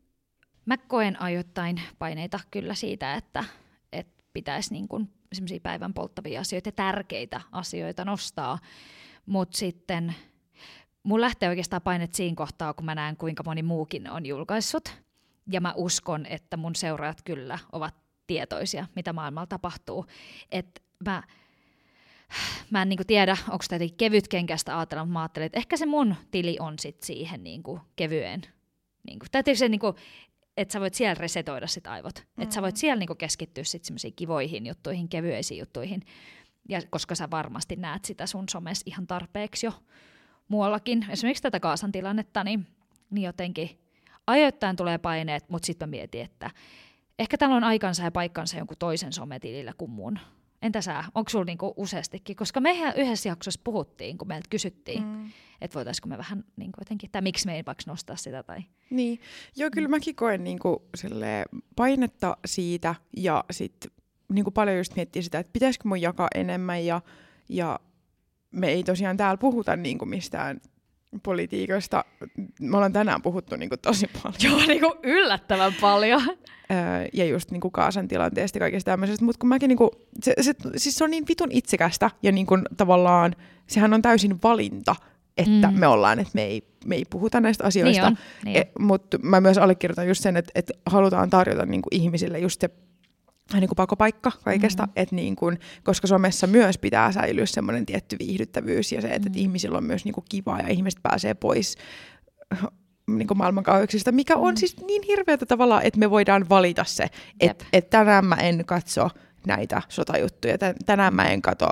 [0.66, 3.44] Mä koen ajoittain paineita kyllä siitä, että,
[3.92, 8.58] että pitäisi niinku semmoisia päivän polttavia asioita ja tärkeitä asioita nostaa,
[9.26, 10.14] mutta sitten
[11.02, 15.09] mun lähtee oikeastaan painet siinä kohtaa, kun mä näen kuinka moni muukin on julkaissut
[15.50, 17.94] ja mä uskon, että mun seuraajat kyllä ovat
[18.26, 20.06] tietoisia, mitä maailmalla tapahtuu.
[20.50, 21.22] Et mä,
[22.70, 26.14] mä en niinku tiedä, onko tämä kevytkenkästä ajatella, mutta mä ajattelin, että ehkä se mun
[26.30, 28.42] tili on sit siihen niinku kevyen.
[29.06, 29.94] Niinku, tai se, niinku,
[30.56, 32.14] että sä voit siellä resetoida sit aivot.
[32.14, 32.42] Mm-hmm.
[32.42, 36.02] Että sä voit siellä niinku keskittyä sit semmoisiin kivoihin juttuihin, kevyisiin juttuihin.
[36.68, 39.72] Ja koska sä varmasti näet sitä sun somessa ihan tarpeeksi jo
[40.48, 41.06] muuallakin.
[41.10, 42.66] Esimerkiksi tätä Kaasan tilannetta, niin,
[43.10, 43.80] niin jotenkin
[44.26, 46.50] ajoittain tulee paineet, mutta sitten mä mietin, että
[47.18, 50.18] ehkä täällä on aikansa ja paikkansa jonkun toisen sometilillä kuin mun.
[50.62, 52.36] Entä sä, onko sulla niinku useastikin?
[52.36, 55.30] Koska mehän yhdessä jaksossa puhuttiin, kun meiltä kysyttiin, mm.
[55.60, 58.42] että voitaisiko me vähän niinku jotenkin, tai miksi me ei vaikka nostaa sitä.
[58.42, 58.58] Tai...
[58.90, 59.20] Niin,
[59.56, 59.90] joo kyllä mm.
[59.90, 60.88] mäkin koen niinku
[61.76, 63.90] painetta siitä ja sitten
[64.32, 67.00] niinku paljon just miettiä sitä, että pitäisikö mun jakaa enemmän ja,
[67.48, 67.80] ja
[68.50, 70.60] me ei tosiaan täällä puhuta niinku mistään
[71.22, 72.04] politiikasta.
[72.60, 74.36] Me ollaan tänään puhuttu niin kuin tosi paljon.
[74.58, 76.22] Joo, niin kuin yllättävän paljon.
[77.12, 79.24] ja just niin kuin Kaasan tilanteesta ja kaikesta tämmöisestä.
[79.24, 79.90] Mutta kun mäkin, niin kuin,
[80.22, 83.36] se, se, siis se on niin vitun itsekästä ja niin kuin, tavallaan
[83.66, 84.96] sehän on täysin valinta,
[85.38, 85.78] että Mm.
[85.78, 88.10] me ollaan, että me ei, me ei puhuta näistä asioista.
[88.10, 88.56] Niin niin.
[88.56, 92.60] E, Mutta mä myös allekirjoitan just sen, että, että halutaan tarjota niin kuin ihmisille just
[92.60, 92.70] se
[93.52, 94.92] niin kuin pakopaikka kaikesta, Mm.
[94.96, 99.26] että niin kuin, koska somessa myös pitää säilyä semmoinen tietty viihdyttävyys ja se, että, Mm.
[99.26, 101.76] että ihmisillä on myös niin kuin kivaa ja ihmiset pääsee pois
[103.18, 104.56] niin kuin maailmankauhuksista, mikä on Mm.
[104.56, 107.06] siis niin hirveätä tavalla, että me voidaan valita se,
[107.40, 109.08] että, että tänään mä en katso
[109.46, 111.66] näitä sotajuttuja, tän- tänään mä en katso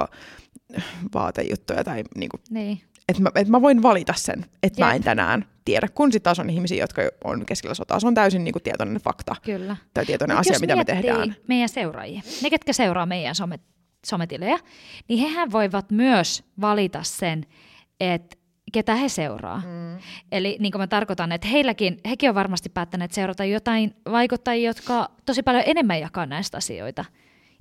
[1.15, 2.81] vaatejuttuja tai niin kuin, Niin.
[3.09, 6.39] Että mä, että mä voin valita sen, että mä en tänään tiedä, kun sitten taas
[6.39, 8.01] on ihmisiä, jotka on keskellä sotaa.
[8.01, 9.77] Se on täysin niin kuin tietoinen fakta Kyllä.
[9.95, 11.37] tai tietoinen Mut asia, mitä me tehdään.
[11.49, 13.59] meidän seuraajia, ne ketkä seuraa meidän some,
[14.07, 14.59] sometilejä,
[15.09, 17.47] niin hehän voivat myös valita sen,
[18.01, 18.37] että
[18.73, 19.59] ketä he seuraa.
[19.59, 19.99] Mm.
[20.33, 25.11] Eli niin kuin mä tarkoitan, että heilläkin, hekin on varmasti päättäneet seurata jotain vaikuttajia, jotka
[25.27, 27.05] tosi paljon enemmän jakaa näistä asioita.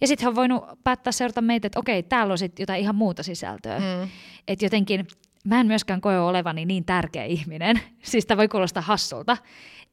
[0.01, 2.95] Ja sitten he on voinut päättää seurata meitä, että okei, täällä on sitten jotain ihan
[2.95, 3.79] muuta sisältöä.
[3.79, 4.09] Mm.
[4.47, 5.07] Että jotenkin
[5.45, 7.79] mä en myöskään koe olevani niin tärkeä ihminen,
[8.11, 9.37] siis tämä voi kuulostaa hassulta,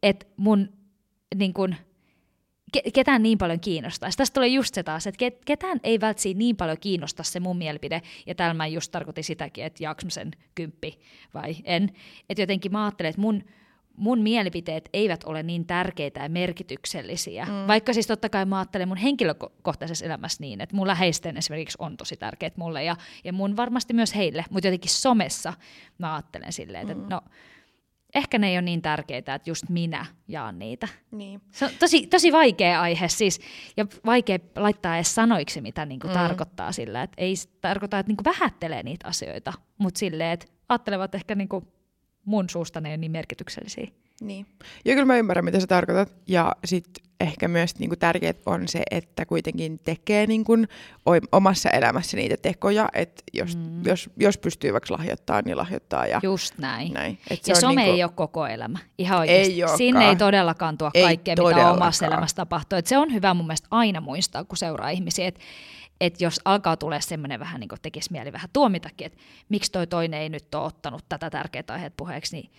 [0.03, 0.69] että mun
[1.35, 1.75] niin kun,
[2.77, 4.19] ke- ketään niin paljon kiinnostaisi.
[4.19, 7.59] Tästä tulee just se taas, että ket- ketään ei välttämättä niin paljon kiinnosta se mun
[7.59, 11.01] mielipide, ja täällä mä just tarkoitin sitäkin, että jaaks sen kymppi
[11.35, 11.91] vai en.
[12.29, 13.45] Että jotenkin mä ajattelen, että mun,
[13.97, 17.45] mun mielipiteet eivät ole niin tärkeitä ja merkityksellisiä.
[17.45, 17.67] Mm.
[17.67, 21.97] Vaikka siis totta kai mä ajattelen mun henkilökohtaisessa elämässä niin, että mun läheisten esimerkiksi on
[21.97, 25.53] tosi tärkeät mulle ja, ja mun varmasti myös heille, mutta jotenkin somessa
[25.99, 27.09] mä ajattelen silleen, että mm.
[27.11, 27.21] no
[28.15, 30.89] ehkä ne ei ole niin tärkeitä, että just minä jaan niitä.
[31.11, 31.41] Niin.
[31.51, 33.41] Se on tosi, tosi vaikea aihe siis,
[33.77, 36.13] ja vaikea laittaa edes sanoiksi, mitä niinku mm.
[36.13, 41.35] tarkoittaa sillä, että ei tarkoita, että niinku vähättelee niitä asioita, mutta silleen, että ajattelevat ehkä
[41.35, 41.75] niinku
[42.25, 43.89] mun suusta ne ei ole niin merkityksellisiä.
[44.21, 44.47] Niin.
[44.85, 46.13] Ja kyllä mä ymmärrän, mitä sä tarkoitat.
[46.29, 50.53] Ja sitten ehkä myös niinku tärkeää on se, että kuitenkin tekee niinku
[51.07, 52.89] o- omassa elämässä niitä tekoja.
[52.93, 53.87] Että jos, mm.
[53.87, 56.07] jos, jos pystyy vaikka lahjoittaa, niin lahjoittaa.
[56.07, 56.93] Ja Just näin.
[56.93, 57.19] näin.
[57.31, 58.79] Et se Ja on some niinku, ei ole koko elämä.
[58.99, 59.53] Ihan oikeasti.
[59.53, 59.79] Ei olekaan.
[59.79, 62.79] Sinne ei todellakaan tuo Ei kaikkea, mitä omassa elämässä tapahtuu.
[62.79, 65.41] Et se on hyvä mun mielestä aina muistaa, kun seuraa ihmisiä, että
[66.01, 69.19] et jos alkaa tulee semmoinen vähän niin kuin tekisi mieli vähän tuomitakin, että
[69.49, 72.51] miksi toi toinen ei nyt ole ottanut tätä tärkeää aihetta puheeksi, niin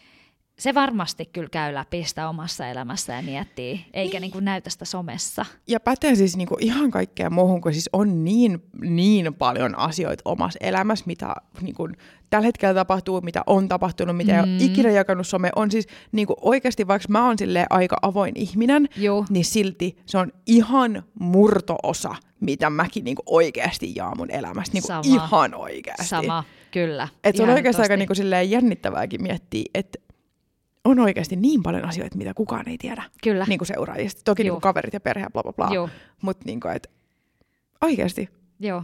[0.59, 4.31] se varmasti kyllä käy läpi sitä omassa elämässä ja miettii, eikä niin.
[4.33, 5.45] Niin näytä sitä somessa.
[5.67, 10.59] Ja pätee siis niinku ihan kaikkea muuhun, kun siis on niin, niin paljon asioita omassa
[10.61, 11.89] elämässä, mitä niinku
[12.29, 14.37] tällä hetkellä tapahtuu, mitä on tapahtunut, mitä mm.
[14.37, 15.49] ei ole ikinä jakanut some.
[15.55, 19.25] On siis niinku oikeasti, vaikka mä oon silleen aika avoin ihminen, Joo.
[19.29, 24.73] niin silti se on ihan murtoosa, mitä mäkin niinku oikeasti jaan mun elämästä.
[24.73, 25.03] Niinku Sama.
[25.05, 26.05] ihan oikeasti.
[26.05, 27.07] Sama, kyllä.
[27.23, 30.04] Et se on oikeastaan aika niinku silleen jännittävääkin miettiä, että
[30.85, 33.45] on oikeasti niin paljon asioita, mitä kukaan ei tiedä Kyllä.
[33.47, 34.21] niin kuin seuraajista.
[34.25, 35.89] Toki niin kuin kaverit ja perhe ja bla bla bla.
[36.21, 36.89] Mutta niin kuin, että
[37.81, 38.29] oikeasti
[38.59, 38.83] joo.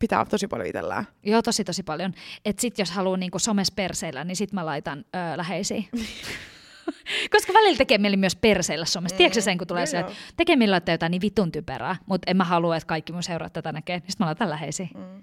[0.00, 1.06] pitää tosi paljon itsellään.
[1.22, 2.12] Joo, tosi tosi paljon.
[2.44, 5.82] Et sit jos haluaa niinku somes perseillä, niin sit mä laitan öö, läheisiä.
[7.34, 9.14] Koska välillä tekee mieli myös perseillä somessa.
[9.14, 9.18] Mm.
[9.18, 12.30] Tiedätkö sen, kun tulee Joo, se, että tekee mieli laittaa jotain niin vitun typerää, mutta
[12.30, 14.88] en mä halua, että kaikki mun seuraat tätä näkee, niin sit mä laitan läheisiä.
[14.94, 15.22] Mm.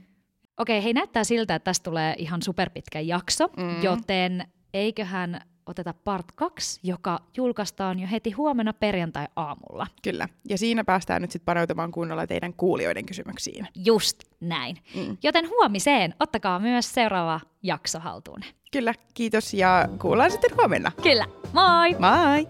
[0.58, 3.64] Okei, hei näyttää siltä, että tästä tulee ihan superpitkä jakso, Mm.
[3.64, 3.84] mm.
[3.84, 9.88] joten eiköhän oteta part 2, joka julkaistaan jo heti huomenna perjantai-aamulla.
[10.04, 10.30] Kyllä.
[10.50, 13.68] Ja siinä päästään nyt sitten paneutumaan kunnolla teidän kuulijoiden kysymyksiin.
[13.76, 14.78] Just näin.
[14.96, 15.18] Mm.
[15.24, 18.42] Joten huomiseen ottakaa myös seuraava jakso haltuun.
[18.72, 20.92] Kyllä, kiitos ja kuullaan sitten huomenna.
[21.04, 21.26] Kyllä.
[21.54, 21.96] Moi!
[22.00, 22.48] Moi!